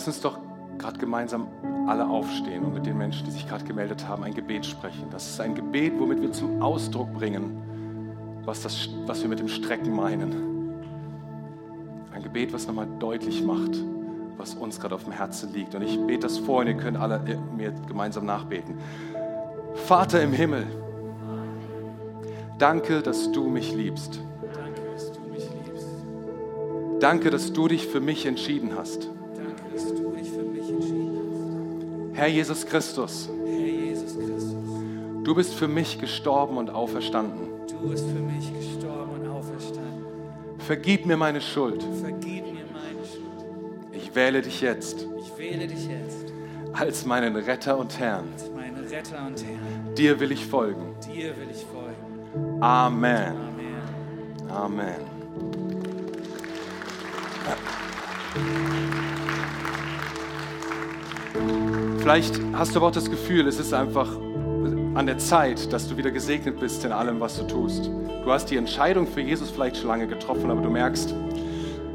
lass 0.00 0.06
uns 0.06 0.22
doch 0.22 0.38
gerade 0.78 0.98
gemeinsam 0.98 1.46
alle 1.86 2.08
aufstehen 2.08 2.64
und 2.64 2.72
mit 2.72 2.86
den 2.86 2.96
Menschen, 2.96 3.26
die 3.26 3.32
sich 3.32 3.46
gerade 3.46 3.66
gemeldet 3.66 4.08
haben, 4.08 4.24
ein 4.24 4.32
Gebet 4.32 4.64
sprechen. 4.64 5.10
Das 5.10 5.28
ist 5.28 5.38
ein 5.42 5.54
Gebet, 5.54 5.92
womit 5.98 6.22
wir 6.22 6.32
zum 6.32 6.62
Ausdruck 6.62 7.12
bringen, 7.12 8.40
was, 8.46 8.62
das, 8.62 8.88
was 9.04 9.20
wir 9.20 9.28
mit 9.28 9.40
dem 9.40 9.48
Strecken 9.48 9.94
meinen. 9.94 10.80
Ein 12.14 12.22
Gebet, 12.22 12.54
was 12.54 12.66
nochmal 12.66 12.88
deutlich 12.98 13.44
macht, 13.44 13.76
was 14.38 14.54
uns 14.54 14.80
gerade 14.80 14.94
auf 14.94 15.04
dem 15.04 15.12
Herzen 15.12 15.52
liegt. 15.52 15.74
Und 15.74 15.82
ich 15.82 16.00
bete 16.06 16.20
das 16.20 16.38
vor 16.38 16.60
und 16.60 16.68
ihr 16.68 16.78
könnt 16.78 16.96
alle 16.96 17.20
mir 17.54 17.70
gemeinsam 17.86 18.24
nachbeten. 18.24 18.76
Vater 19.74 20.22
im 20.22 20.32
Himmel, 20.32 20.66
danke, 22.56 23.02
dass 23.02 23.30
du 23.32 23.50
mich 23.50 23.74
liebst. 23.74 24.18
Danke, 24.54 24.80
dass 24.94 25.12
du 25.12 25.20
mich 25.30 25.46
liebst. 25.66 25.88
Danke, 27.00 27.28
dass 27.28 27.52
du 27.52 27.68
dich 27.68 27.86
für 27.86 28.00
mich 28.00 28.24
entschieden 28.24 28.70
hast. 28.74 29.10
Herr 32.20 32.28
Jesus 32.28 32.66
Christus, 32.66 33.30
du 35.24 35.34
bist 35.34 35.54
für 35.54 35.68
mich 35.68 35.98
gestorben 35.98 36.58
und 36.58 36.68
auferstanden. 36.68 37.48
Du 37.66 37.88
bist 37.88 38.04
für 38.04 38.20
mich 38.20 38.52
gestorben 38.52 39.12
und 39.12 39.26
auferstanden. 39.26 40.04
Vergib 40.58 41.06
mir 41.06 41.16
meine 41.16 41.40
Schuld. 41.40 41.82
Ich 43.92 44.14
wähle 44.14 44.42
dich 44.42 44.60
jetzt. 44.60 45.06
Ich 45.18 45.38
wähle 45.38 45.66
dich 45.66 45.86
jetzt 45.86 46.30
als 46.74 47.06
meinen 47.06 47.36
Retter 47.36 47.78
und 47.78 47.98
Herrn. 47.98 48.26
Dir 49.96 50.20
will 50.20 50.32
ich 50.32 50.44
folgen. 50.44 50.94
Amen. 52.60 53.34
Amen. 54.50 54.94
Amen. 58.36 58.89
Vielleicht 62.10 62.40
hast 62.54 62.74
du 62.74 62.80
aber 62.80 62.88
auch 62.88 62.92
das 62.92 63.08
Gefühl, 63.08 63.46
es 63.46 63.60
ist 63.60 63.72
einfach, 63.72 64.08
an 64.94 65.06
der 65.06 65.18
Zeit, 65.18 65.72
dass 65.72 65.86
du 65.88 65.96
wieder 65.96 66.10
gesegnet 66.10 66.58
bist 66.58 66.84
in 66.84 66.90
allem, 66.90 67.20
was 67.20 67.38
du 67.38 67.44
tust. 67.44 67.86
Du 67.86 68.32
hast 68.32 68.46
die 68.46 68.56
Entscheidung 68.56 69.06
für 69.06 69.20
Jesus 69.20 69.48
vielleicht 69.48 69.76
schon 69.76 69.86
lange 69.86 70.08
getroffen, 70.08 70.50
aber 70.50 70.60
du 70.60 70.70
merkst, 70.70 71.14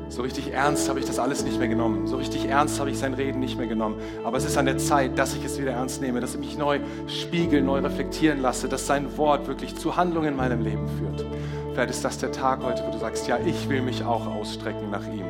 so 0.07 0.21
richtig 0.21 0.53
ernst 0.53 0.87
habe 0.87 1.01
ich 1.01 1.05
das 1.05 1.19
alles 1.19 1.43
nicht 1.43 1.59
mehr 1.59 1.67
genommen. 1.67 2.07
So 2.07 2.15
richtig 2.15 2.45
ernst 2.45 2.79
habe 2.79 2.91
ich 2.91 2.97
sein 2.97 3.13
Reden 3.13 3.41
nicht 3.41 3.57
mehr 3.57 3.67
genommen. 3.67 3.97
Aber 4.23 4.37
es 4.37 4.45
ist 4.45 4.57
an 4.57 4.67
der 4.67 4.77
Zeit, 4.77 5.19
dass 5.19 5.35
ich 5.35 5.43
es 5.43 5.59
wieder 5.59 5.71
ernst 5.71 6.01
nehme, 6.01 6.21
dass 6.21 6.33
ich 6.33 6.39
mich 6.39 6.57
neu 6.57 6.79
spiegeln, 7.07 7.65
neu 7.65 7.79
reflektieren 7.79 8.41
lasse, 8.41 8.69
dass 8.69 8.87
sein 8.87 9.17
Wort 9.17 9.49
wirklich 9.49 9.75
zu 9.75 9.97
Handlungen 9.97 10.29
in 10.29 10.35
meinem 10.37 10.61
Leben 10.61 10.87
führt. 10.97 11.25
Vielleicht 11.73 11.89
ist 11.89 12.05
das 12.05 12.19
der 12.19 12.31
Tag 12.31 12.63
heute, 12.63 12.85
wo 12.87 12.91
du 12.93 12.99
sagst, 12.99 13.27
ja, 13.27 13.37
ich 13.45 13.67
will 13.67 13.81
mich 13.81 14.01
auch 14.01 14.27
ausstrecken 14.27 14.91
nach 14.91 15.05
ihm. 15.07 15.25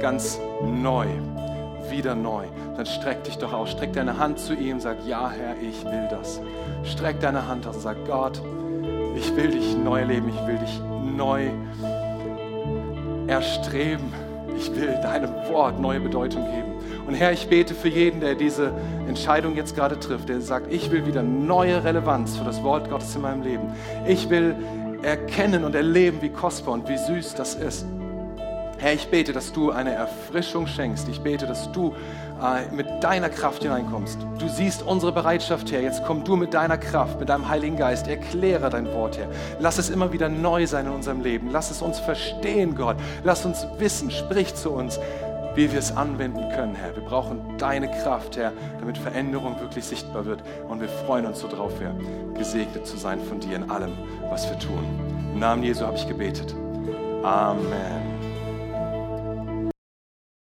Ganz 0.00 0.38
neu, 0.62 1.06
wieder 1.90 2.14
neu. 2.14 2.44
Dann 2.76 2.86
streck 2.86 3.24
dich 3.24 3.38
doch 3.38 3.52
aus, 3.52 3.70
streck 3.70 3.92
deine 3.92 4.18
Hand 4.18 4.38
zu 4.38 4.54
ihm, 4.54 4.80
sag, 4.80 4.98
ja, 5.06 5.30
Herr, 5.30 5.54
ich 5.60 5.84
will 5.84 6.08
das. 6.10 6.40
Streck 6.84 7.20
deine 7.20 7.46
Hand 7.46 7.66
aus 7.66 7.76
und 7.76 7.82
sag, 7.82 7.96
Gott, 8.06 8.40
ich 9.16 9.34
will 9.36 9.50
dich 9.50 9.76
neu 9.76 10.04
leben, 10.04 10.28
ich 10.28 10.46
will 10.46 10.58
dich 10.58 10.80
neu 11.16 11.50
erstreben. 13.26 14.12
Ich 14.56 14.74
will 14.74 14.98
deinem 15.02 15.30
Wort 15.50 15.78
neue 15.78 16.00
Bedeutung 16.00 16.44
geben. 16.44 16.72
Und 17.06 17.14
Herr, 17.14 17.32
ich 17.32 17.48
bete 17.48 17.74
für 17.74 17.88
jeden, 17.88 18.20
der 18.20 18.34
diese 18.34 18.72
Entscheidung 19.06 19.54
jetzt 19.54 19.76
gerade 19.76 20.00
trifft, 20.00 20.28
der 20.28 20.40
sagt, 20.40 20.72
ich 20.72 20.90
will 20.90 21.06
wieder 21.06 21.22
neue 21.22 21.84
Relevanz 21.84 22.36
für 22.36 22.44
das 22.44 22.62
Wort 22.64 22.90
Gottes 22.90 23.14
in 23.14 23.22
meinem 23.22 23.42
Leben. 23.42 23.72
Ich 24.06 24.28
will 24.30 24.56
erkennen 25.02 25.64
und 25.64 25.76
erleben, 25.76 26.20
wie 26.22 26.30
kostbar 26.30 26.74
und 26.74 26.88
wie 26.88 26.98
süß 26.98 27.34
das 27.34 27.54
ist. 27.54 27.86
Herr, 28.80 28.92
ich 28.94 29.08
bete, 29.08 29.32
dass 29.32 29.52
du 29.52 29.72
eine 29.72 29.92
Erfrischung 29.92 30.68
schenkst. 30.68 31.08
Ich 31.08 31.20
bete, 31.20 31.46
dass 31.46 31.70
du 31.72 31.94
äh, 32.40 32.72
mit 32.72 32.86
deiner 33.02 33.28
Kraft 33.28 33.62
hineinkommst. 33.62 34.18
Du 34.38 34.48
siehst 34.48 34.84
unsere 34.84 35.10
Bereitschaft, 35.10 35.72
Herr. 35.72 35.80
Jetzt 35.80 36.04
komm 36.04 36.22
du 36.22 36.36
mit 36.36 36.54
deiner 36.54 36.78
Kraft, 36.78 37.18
mit 37.18 37.28
deinem 37.28 37.48
Heiligen 37.48 37.76
Geist. 37.76 38.06
Erkläre 38.06 38.70
dein 38.70 38.86
Wort, 38.94 39.18
Herr. 39.18 39.26
Lass 39.58 39.78
es 39.78 39.90
immer 39.90 40.12
wieder 40.12 40.28
neu 40.28 40.64
sein 40.68 40.86
in 40.86 40.92
unserem 40.92 41.22
Leben. 41.22 41.50
Lass 41.50 41.72
es 41.72 41.82
uns 41.82 41.98
verstehen, 41.98 42.76
Gott. 42.76 42.96
Lass 43.24 43.44
uns 43.44 43.66
wissen, 43.78 44.12
sprich 44.12 44.54
zu 44.54 44.70
uns, 44.70 45.00
wie 45.56 45.72
wir 45.72 45.80
es 45.80 45.96
anwenden 45.96 46.48
können, 46.50 46.76
Herr. 46.76 46.94
Wir 46.94 47.02
brauchen 47.02 47.58
deine 47.58 47.90
Kraft, 48.02 48.36
Herr, 48.36 48.52
damit 48.78 48.96
Veränderung 48.96 49.58
wirklich 49.58 49.84
sichtbar 49.84 50.24
wird. 50.24 50.44
Und 50.68 50.80
wir 50.80 50.88
freuen 50.88 51.26
uns 51.26 51.40
so 51.40 51.48
drauf, 51.48 51.72
Herr, 51.80 51.94
gesegnet 52.34 52.86
zu 52.86 52.96
sein 52.96 53.18
von 53.20 53.40
dir 53.40 53.56
in 53.56 53.68
allem, 53.68 53.92
was 54.30 54.48
wir 54.48 54.58
tun. 54.60 54.84
Im 55.32 55.40
Namen 55.40 55.64
Jesu 55.64 55.84
habe 55.84 55.96
ich 55.96 56.06
gebetet. 56.06 56.54
Amen. 57.24 58.17